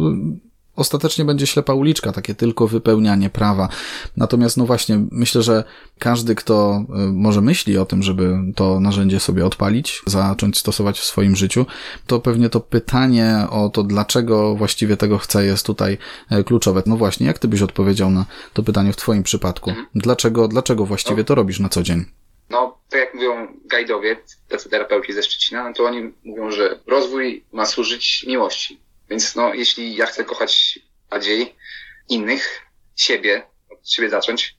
ostatecznie 0.79 1.25
będzie 1.25 1.47
ślepa 1.47 1.73
uliczka, 1.73 2.11
takie 2.11 2.35
tylko 2.35 2.67
wypełnianie 2.67 3.29
prawa. 3.29 3.69
Natomiast, 4.17 4.57
no 4.57 4.65
właśnie, 4.65 4.99
myślę, 5.11 5.41
że 5.41 5.63
każdy, 5.99 6.35
kto 6.35 6.85
y, 6.89 7.13
może 7.13 7.41
myśli 7.41 7.77
o 7.77 7.85
tym, 7.85 8.03
żeby 8.03 8.37
to 8.55 8.79
narzędzie 8.79 9.19
sobie 9.19 9.45
odpalić, 9.45 10.01
zacząć 10.05 10.57
stosować 10.57 10.99
w 10.99 11.03
swoim 11.03 11.35
życiu, 11.35 11.65
to 12.07 12.19
pewnie 12.19 12.49
to 12.49 12.59
pytanie 12.59 13.47
o 13.49 13.69
to, 13.69 13.83
dlaczego 13.83 14.55
właściwie 14.55 14.97
tego 14.97 15.17
chce, 15.17 15.45
jest 15.45 15.65
tutaj 15.65 15.97
e, 16.29 16.43
kluczowe. 16.43 16.83
No 16.85 16.97
właśnie, 16.97 17.27
jak 17.27 17.39
ty 17.39 17.47
byś 17.47 17.61
odpowiedział 17.61 18.09
na 18.11 18.25
to 18.53 18.63
pytanie 18.63 18.93
w 18.93 18.95
twoim 18.95 19.23
przypadku? 19.23 19.73
Dlaczego, 19.95 20.47
dlaczego 20.47 20.85
właściwie 20.85 21.23
to 21.23 21.35
robisz 21.35 21.59
na 21.59 21.69
co 21.69 21.83
dzień? 21.83 22.05
No, 22.49 22.77
tak 22.89 22.99
jak 22.99 23.13
mówią 23.13 23.47
gajdowie, 23.65 24.17
tacy 24.47 24.69
terapeuci 24.69 25.13
ze 25.13 25.23
Szczecina, 25.23 25.63
no 25.63 25.73
to 25.73 25.83
oni 25.83 26.13
mówią, 26.23 26.51
że 26.51 26.79
rozwój 26.87 27.43
ma 27.53 27.65
służyć 27.65 28.25
miłości 28.27 28.79
więc 29.09 29.35
no, 29.35 29.53
jeśli 29.53 29.95
ja 29.95 30.05
chcę 30.05 30.23
kochać 30.23 30.79
bardziej 31.09 31.55
innych, 32.09 32.61
siebie, 32.95 33.47
od 33.69 33.91
siebie 33.91 34.09
zacząć, 34.09 34.55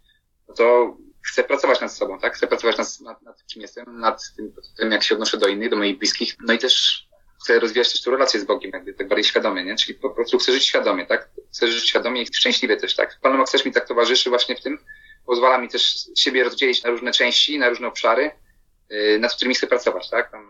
no 0.48 0.54
to 0.54 0.96
chcę 1.26 1.44
pracować 1.44 1.80
nad 1.80 1.92
sobą, 1.92 2.18
tak? 2.18 2.34
Chcę 2.34 2.46
pracować 2.46 2.78
nad, 2.78 3.00
nad, 3.00 3.22
nad 3.22 3.46
kim 3.46 3.62
jestem, 3.62 4.00
nad 4.00 4.22
tym, 4.36 4.52
tym, 4.76 4.92
jak 4.92 5.02
się 5.02 5.14
odnoszę 5.14 5.38
do 5.38 5.48
innych, 5.48 5.70
do 5.70 5.76
moich 5.76 5.98
bliskich. 5.98 6.36
No 6.40 6.52
i 6.52 6.58
też 6.58 7.06
chcę 7.42 7.60
rozwijać 7.60 7.92
też 7.92 8.02
tę 8.02 8.10
relację 8.10 8.40
z 8.40 8.44
Bogiem, 8.44 8.70
jakby 8.74 8.94
tak 8.94 9.08
bardziej 9.08 9.24
świadomie, 9.24 9.64
nie? 9.64 9.76
Czyli 9.76 9.98
po 9.98 10.10
prostu 10.10 10.38
chcę 10.38 10.52
żyć 10.52 10.64
świadomie, 10.64 11.06
tak? 11.06 11.30
Chcę 11.52 11.68
żyć 11.68 11.88
świadomie 11.88 12.22
i 12.22 12.26
szczęśliwie 12.26 12.76
też, 12.76 12.96
tak? 12.96 13.18
Pan 13.22 13.36
Bóg 13.36 13.50
też 13.50 13.64
mi 13.64 13.72
tak 13.72 13.88
towarzyszy 13.88 14.30
właśnie 14.30 14.56
w 14.56 14.62
tym, 14.62 14.78
pozwala 15.26 15.58
mi 15.58 15.68
też 15.68 15.94
siebie 16.16 16.44
rozdzielić 16.44 16.82
na 16.82 16.90
różne 16.90 17.12
części, 17.12 17.58
na 17.58 17.68
różne 17.68 17.88
obszary, 17.88 18.30
yy, 18.90 19.18
nad 19.18 19.34
którymi 19.34 19.54
chcę 19.54 19.66
pracować, 19.66 20.10
tak? 20.10 20.30
Tam 20.30 20.49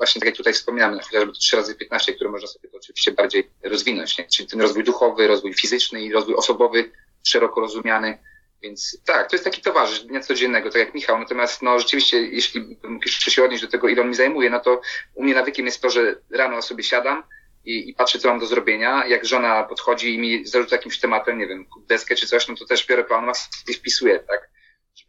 właśnie 0.00 0.20
tak 0.20 0.26
jak 0.26 0.36
tutaj 0.36 0.52
wspominamy, 0.52 0.96
no, 0.96 1.02
chociażby 1.02 1.32
3 1.32 1.56
razy 1.56 1.74
15, 1.74 2.12
które 2.12 2.30
można 2.30 2.48
sobie 2.48 2.68
to 2.68 2.76
oczywiście 2.76 3.12
bardziej 3.12 3.50
rozwinąć, 3.62 4.18
nie? 4.18 4.24
czyli 4.24 4.48
ten 4.48 4.60
rozwój 4.60 4.84
duchowy, 4.84 5.26
rozwój 5.26 5.54
fizyczny 5.54 6.02
i 6.02 6.12
rozwój 6.12 6.34
osobowy, 6.34 6.90
szeroko 7.26 7.60
rozumiany, 7.60 8.18
Więc 8.62 9.00
tak, 9.04 9.30
to 9.30 9.36
jest 9.36 9.44
taki 9.44 9.62
towarzysz 9.62 10.00
dnia 10.00 10.20
codziennego, 10.20 10.70
tak 10.70 10.80
jak 10.80 10.94
Michał. 10.94 11.18
Natomiast 11.18 11.62
no 11.62 11.78
rzeczywiście, 11.78 12.22
jeśli 12.22 12.78
jeszcze 13.06 13.30
się 13.30 13.44
odnieść 13.44 13.62
do 13.62 13.70
tego, 13.70 13.88
ile 13.88 14.02
on 14.02 14.08
mi 14.08 14.14
zajmuje, 14.14 14.50
no 14.50 14.60
to 14.60 14.80
u 15.14 15.22
mnie 15.22 15.34
nawykiem 15.34 15.66
jest 15.66 15.82
to, 15.82 15.90
że 15.90 16.16
rano 16.30 16.62
sobie 16.62 16.84
siadam 16.84 17.22
i, 17.64 17.90
i 17.90 17.94
patrzę, 17.94 18.18
co 18.18 18.28
mam 18.28 18.40
do 18.40 18.46
zrobienia. 18.46 19.06
Jak 19.06 19.24
żona 19.26 19.64
podchodzi 19.64 20.14
i 20.14 20.18
mi 20.18 20.46
zarzuca 20.46 20.76
jakimś 20.76 21.00
tematem, 21.00 21.38
nie 21.38 21.46
wiem, 21.46 21.66
deskę 21.88 22.14
czy 22.14 22.26
coś, 22.26 22.48
no 22.48 22.54
to 22.56 22.66
też 22.66 22.86
biorę 22.86 23.04
plan 23.04 23.32
i 23.68 23.74
wpisuję, 23.74 24.18
tak? 24.18 24.50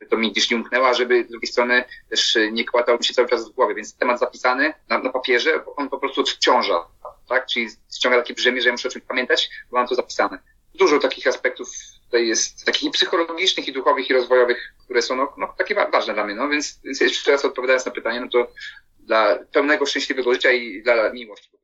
To 0.10 0.18
mi 0.18 0.32
gdzieś 0.32 0.52
nie 0.52 0.58
umknęło, 0.58 0.94
żeby 0.94 1.24
z 1.24 1.28
drugiej 1.28 1.52
strony 1.52 1.84
też 2.10 2.38
nie 2.52 2.66
kłatał 2.66 2.98
mi 2.98 3.06
się 3.06 3.14
cały 3.14 3.28
czas 3.28 3.50
w 3.50 3.54
głowie. 3.54 3.76
Więc 3.76 3.96
temat 3.96 4.20
zapisany 4.20 4.74
na, 4.90 4.98
na 4.98 5.10
papierze, 5.10 5.66
on 5.76 5.90
po 5.90 6.00
prostu 6.00 6.22
odciąża, 6.22 6.86
tak? 7.30 7.46
Czyli 7.46 7.68
ściąga 7.96 8.18
takie 8.18 8.34
brzemię, 8.34 8.62
że 8.62 8.68
ja 8.68 8.74
muszę 8.74 8.88
o 8.88 8.92
czymś 8.92 9.06
pamiętać, 9.06 9.50
bo 9.72 9.78
mam 9.78 9.88
to 9.88 9.96
zapisane. 9.96 10.40
Dużo 10.76 11.00
takich 11.00 11.28
aspektów 11.28 11.70
tutaj 12.06 12.28
jest 12.28 12.66
takich 12.66 12.84
i 12.84 12.92
psychologicznych, 12.92 13.68
i 13.68 13.72
duchowych, 13.74 14.10
i 14.10 14.14
rozwojowych, 14.14 14.74
które 14.84 15.02
są 15.02 15.16
no, 15.16 15.34
no, 15.38 15.54
takie 15.58 15.76
ważne 15.76 16.14
dla 16.14 16.26
mnie. 16.26 16.36
No 16.36 16.50
więc, 16.50 16.80
więc 16.84 17.02
jeszcze 17.02 17.32
raz 17.32 17.46
odpowiadając 17.46 17.86
na 17.86 17.92
pytanie, 17.92 18.22
no 18.22 18.28
to 18.30 18.52
dla 19.00 19.40
pełnego, 19.52 19.86
szczęśliwego 19.86 20.34
życia 20.34 20.52
i 20.52 20.84
dla 20.84 21.14
miłości. 21.14 21.61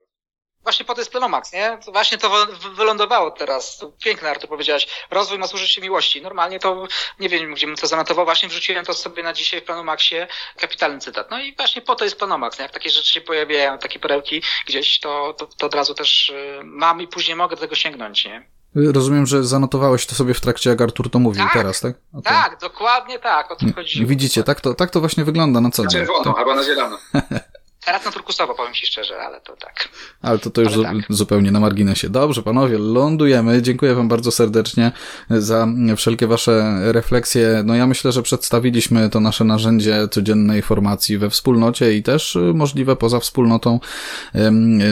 Właśnie 0.68 0.86
po 0.86 0.94
to 0.94 1.02
jest 1.02 1.12
Plenomax, 1.12 1.54
nie? 1.54 1.78
Właśnie 1.92 2.18
to 2.18 2.48
wylądowało 2.76 3.32
teraz. 3.32 3.86
Piękne, 4.04 4.30
Artur, 4.30 4.50
powiedziałeś. 4.50 4.88
Rozwój 5.12 5.40
ma 5.40 5.48
służyć 5.48 5.72
się 5.72 5.82
miłości. 5.82 6.22
Normalnie 6.22 6.60
to, 6.60 6.88
nie 7.20 7.30
wiem, 7.30 7.54
gdzie 7.54 7.68
bym 7.68 7.76
to 7.76 7.88
zanotował. 7.88 8.26
Właśnie 8.26 8.50
wrzuciłem 8.50 8.86
to 8.86 8.94
sobie 8.94 9.24
na 9.24 9.34
dzisiaj 9.34 9.62
w 9.62 9.64
Plenomaxie. 9.64 10.28
Kapitalny 10.58 11.00
cytat. 11.00 11.32
No 11.32 11.40
i 11.40 11.56
właśnie 11.56 11.82
po 11.82 11.96
to 11.96 12.04
jest 12.04 12.18
Plenomax. 12.18 12.60
Nie? 12.60 12.64
Jak 12.64 12.72
takie 12.72 12.90
rzeczy 12.90 13.14
się 13.14 13.22
pojawiają, 13.22 13.78
takie 13.78 14.00
perełki 14.00 14.42
gdzieś, 14.68 15.00
to, 15.00 15.34
to, 15.38 15.48
to 15.58 15.66
od 15.66 15.76
razu 15.76 15.94
też 15.94 16.30
y, 16.30 16.62
mam 16.64 17.02
i 17.02 17.08
później 17.08 17.36
mogę 17.36 17.56
do 17.56 17.62
tego 17.62 17.76
sięgnąć, 17.76 18.26
nie? 18.26 18.48
Rozumiem, 18.76 19.26
że 19.26 19.44
zanotowałeś 19.44 20.06
to 20.06 20.16
sobie 20.16 20.34
w 20.34 20.42
trakcie, 20.42 20.70
jak 20.70 20.82
Artur 20.82 21.10
to 21.10 21.20
mówił 21.20 21.44
tak, 21.44 21.54
teraz, 21.54 21.82
tak? 21.82 21.96
Okay. 22.14 22.34
Tak, 22.34 22.60
dokładnie 22.60 23.20
tak, 23.20 23.52
o 23.52 23.56
to 23.56 23.66
chodzi. 23.76 24.06
Widzicie, 24.06 24.44
tak 24.44 24.62
to, 24.62 24.74
tak 24.74 24.90
to 24.90 25.00
właśnie 25.00 25.24
wygląda 25.24 25.62
na 25.62 25.70
co 25.70 25.88
dzień. 25.88 26.02
Na 26.02 26.08
czerwono, 26.08 26.24
to... 26.24 26.38
albo 26.40 26.56
na 26.56 26.64
zielono. 26.64 26.98
Teraz 27.88 28.06
na 28.06 28.12
turkusowo, 28.12 28.56
powiem 28.56 28.74
Ci 28.74 28.86
szczerze, 28.86 29.20
ale 29.20 29.42
to 29.42 29.56
tak. 29.56 29.90
Ale 30.22 30.40
to, 30.40 30.50
to 30.50 30.62
już 30.62 30.74
tak. 30.84 30.98
zupełnie 31.10 31.52
na 31.52 31.60
marginesie. 31.60 32.10
Dobrze, 32.10 32.44
panowie, 32.44 32.78
lądujemy. 32.78 33.62
Dziękuję 33.62 33.96
Wam 33.96 34.08
bardzo 34.08 34.32
serdecznie 34.32 34.92
za 35.30 35.68
wszelkie 35.98 36.28
Wasze 36.28 36.80
refleksje. 36.92 37.62
No 37.66 37.76
ja 37.76 37.88
myślę, 37.88 38.12
że 38.12 38.24
przedstawiliśmy 38.24 39.10
to 39.10 39.20
nasze 39.20 39.44
narzędzie 39.44 40.08
codziennej 40.08 40.62
formacji 40.62 41.18
we 41.18 41.30
wspólnocie 41.30 41.94
i 41.94 42.04
też 42.04 42.36
y, 42.36 42.40
możliwe 42.40 42.96
poza 42.96 43.20
wspólnotą 43.20 43.80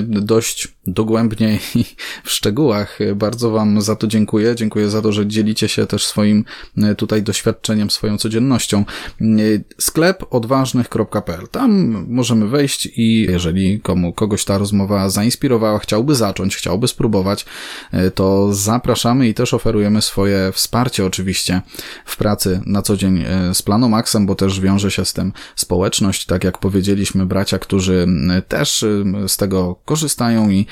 dość 0.01 0.74
dogłębnie 0.87 1.59
i 1.75 1.85
w 2.23 2.31
szczegółach. 2.31 2.99
Bardzo 3.15 3.51
Wam 3.51 3.81
za 3.81 3.95
to 3.95 4.07
dziękuję. 4.07 4.55
Dziękuję 4.55 4.89
za 4.89 5.01
to, 5.01 5.11
że 5.11 5.27
dzielicie 5.27 5.67
się 5.67 5.85
też 5.85 6.05
swoim 6.05 6.45
y, 6.77 6.95
tutaj 6.95 7.23
doświadczeniem, 7.23 7.89
swoją 7.89 8.17
codziennością. 8.17 8.85
Y, 9.21 9.63
sklep 9.77 10.23
odważnych.pl. 10.29 11.47
Tam 11.51 12.05
możemy 12.09 12.47
wejść 12.47 12.89
i 12.95 13.27
jeżeli 13.29 13.79
komu, 13.79 14.13
kogoś 14.13 14.45
ta 14.45 14.57
rozmowa 14.57 15.09
zainspirowała, 15.09 15.79
chciałby 15.79 16.15
zacząć, 16.15 16.55
chciałby 16.55 16.87
spróbować, 16.87 17.45
e, 17.91 18.11
to 18.11 18.53
zapraszamy 18.53 19.27
i 19.27 19.33
też 19.33 19.53
oferujemy 19.53 20.01
swoje 20.01 20.51
wsparcie 20.53 21.05
oczywiście 21.05 21.61
w 22.05 22.17
pracy 22.17 22.61
na 22.65 22.81
co 22.81 22.97
dzień 22.97 23.23
e, 23.27 23.53
z 23.53 23.61
Planomaxem, 23.61 24.25
bo 24.25 24.35
też 24.35 24.59
wiąże 24.59 24.91
się 24.91 25.05
z 25.05 25.13
tym 25.13 25.33
społeczność, 25.55 26.25
tak 26.25 26.43
jak 26.43 26.57
powiedzieliśmy, 26.57 27.25
bracia, 27.25 27.59
którzy 27.59 28.07
też 28.47 28.83
e, 28.83 29.03
z 29.27 29.37
tego 29.37 29.75
korzystają 29.85 30.49
i 30.49 30.65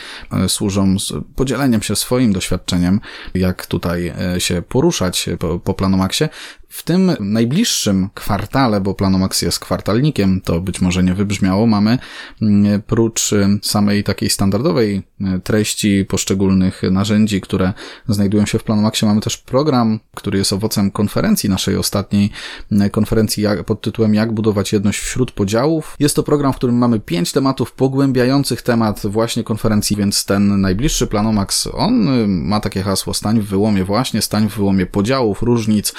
służą 0.47 0.95
podzieleniem 1.35 1.81
się 1.81 1.95
swoim 1.95 2.33
doświadczeniem, 2.33 2.99
jak 3.33 3.65
tutaj 3.65 4.13
się 4.37 4.61
poruszać 4.61 5.29
po, 5.39 5.59
po 5.59 5.73
Planomaxie. 5.73 6.29
W 6.73 6.83
tym 6.83 7.11
najbliższym 7.19 8.09
kwartale, 8.13 8.81
bo 8.81 8.93
Planomax 8.93 9.41
jest 9.41 9.59
kwartalnikiem, 9.59 10.41
to 10.41 10.61
być 10.61 10.81
może 10.81 11.03
nie 11.03 11.13
wybrzmiało, 11.13 11.67
mamy 11.67 11.97
mm, 12.41 12.81
prócz 12.81 13.33
y, 13.33 13.59
samej 13.61 14.03
takiej 14.03 14.29
standardowej 14.29 15.03
y, 15.21 15.39
treści 15.39 16.05
poszczególnych 16.05 16.81
narzędzi, 16.91 17.41
które 17.41 17.73
znajdują 18.07 18.45
się 18.45 18.59
w 18.59 18.63
Planomaxie, 18.63 19.07
mamy 19.07 19.21
też 19.21 19.37
program, 19.37 19.99
który 20.15 20.37
jest 20.37 20.53
owocem 20.53 20.91
konferencji, 20.91 21.49
naszej 21.49 21.77
ostatniej 21.77 22.29
y, 22.71 22.89
konferencji 22.89 23.43
pod 23.65 23.81
tytułem 23.81 24.13
Jak 24.13 24.31
budować 24.31 24.73
jedność 24.73 24.99
wśród 24.99 25.31
podziałów. 25.31 25.95
Jest 25.99 26.15
to 26.15 26.23
program, 26.23 26.53
w 26.53 26.55
którym 26.55 26.77
mamy 26.77 26.99
pięć 26.99 27.31
tematów 27.31 27.71
pogłębiających 27.71 28.61
temat 28.61 29.01
właśnie 29.03 29.43
konferencji, 29.43 29.95
więc 29.95 30.25
ten 30.25 30.61
najbliższy 30.61 31.07
Planomax, 31.07 31.67
on 31.73 32.07
ma 32.27 32.59
takie 32.59 32.81
hasło 32.81 33.13
stań 33.13 33.41
w 33.41 33.45
wyłomie 33.45 33.83
właśnie, 33.83 34.21
stań 34.21 34.49
w 34.49 34.55
wyłomie 34.55 34.85
podziałów, 34.85 35.41
różnic, 35.41 35.93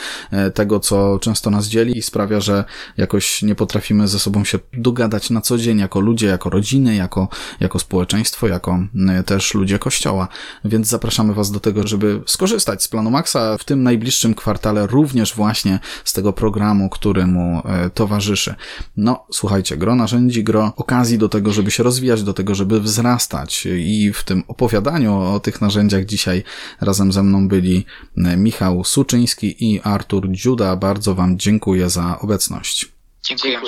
tego 0.54 0.63
tego, 0.64 0.80
co 0.80 1.18
często 1.18 1.50
nas 1.50 1.66
dzieli 1.66 1.98
i 1.98 2.02
sprawia, 2.02 2.40
że 2.40 2.64
jakoś 2.96 3.42
nie 3.42 3.54
potrafimy 3.54 4.08
ze 4.08 4.18
sobą 4.18 4.44
się 4.44 4.58
dogadać 4.72 5.30
na 5.30 5.40
co 5.40 5.58
dzień, 5.58 5.78
jako 5.78 6.00
ludzie, 6.00 6.26
jako 6.26 6.50
rodziny, 6.50 6.94
jako, 6.94 7.28
jako 7.60 7.78
społeczeństwo, 7.78 8.48
jako 8.48 8.78
e, 9.08 9.22
też 9.22 9.54
ludzie 9.54 9.78
kościoła. 9.78 10.28
Więc 10.64 10.88
zapraszamy 10.88 11.34
Was 11.34 11.50
do 11.50 11.60
tego, 11.60 11.86
żeby 11.86 12.20
skorzystać 12.26 12.82
z 12.82 12.88
planu 12.88 13.10
Maxa 13.10 13.58
w 13.58 13.64
tym 13.64 13.82
najbliższym 13.82 14.34
kwartale, 14.34 14.86
również 14.86 15.34
właśnie 15.34 15.78
z 16.04 16.12
tego 16.12 16.32
programu, 16.32 16.88
który 16.88 17.26
mu 17.26 17.62
e, 17.64 17.90
towarzyszy. 17.90 18.54
No, 18.96 19.26
słuchajcie, 19.32 19.76
gro 19.76 19.94
narzędzi, 19.94 20.44
gro 20.44 20.72
okazji 20.76 21.18
do 21.18 21.28
tego, 21.28 21.52
żeby 21.52 21.70
się 21.70 21.82
rozwijać, 21.82 22.22
do 22.22 22.34
tego, 22.34 22.54
żeby 22.54 22.80
wzrastać 22.80 23.66
i 23.66 24.12
w 24.12 24.24
tym 24.24 24.42
opowiadaniu 24.48 25.18
o 25.18 25.40
tych 25.40 25.60
narzędziach 25.60 26.04
dzisiaj 26.04 26.42
razem 26.80 27.12
ze 27.12 27.22
mną 27.22 27.48
byli 27.48 27.86
e, 28.16 28.36
Michał 28.36 28.84
Suczyński 28.84 29.56
i 29.60 29.80
Artur 29.80 30.28
Dziu 30.30 30.53
Juda, 30.54 30.76
bardzo 30.76 31.14
Wam 31.14 31.38
dziękuję 31.38 31.90
za 31.90 32.18
obecność. 32.20 32.92
Dziękuję. 33.22 33.60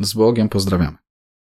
Z 0.00 0.14
Bogiem 0.14 0.48
pozdrawiamy. 0.48 0.96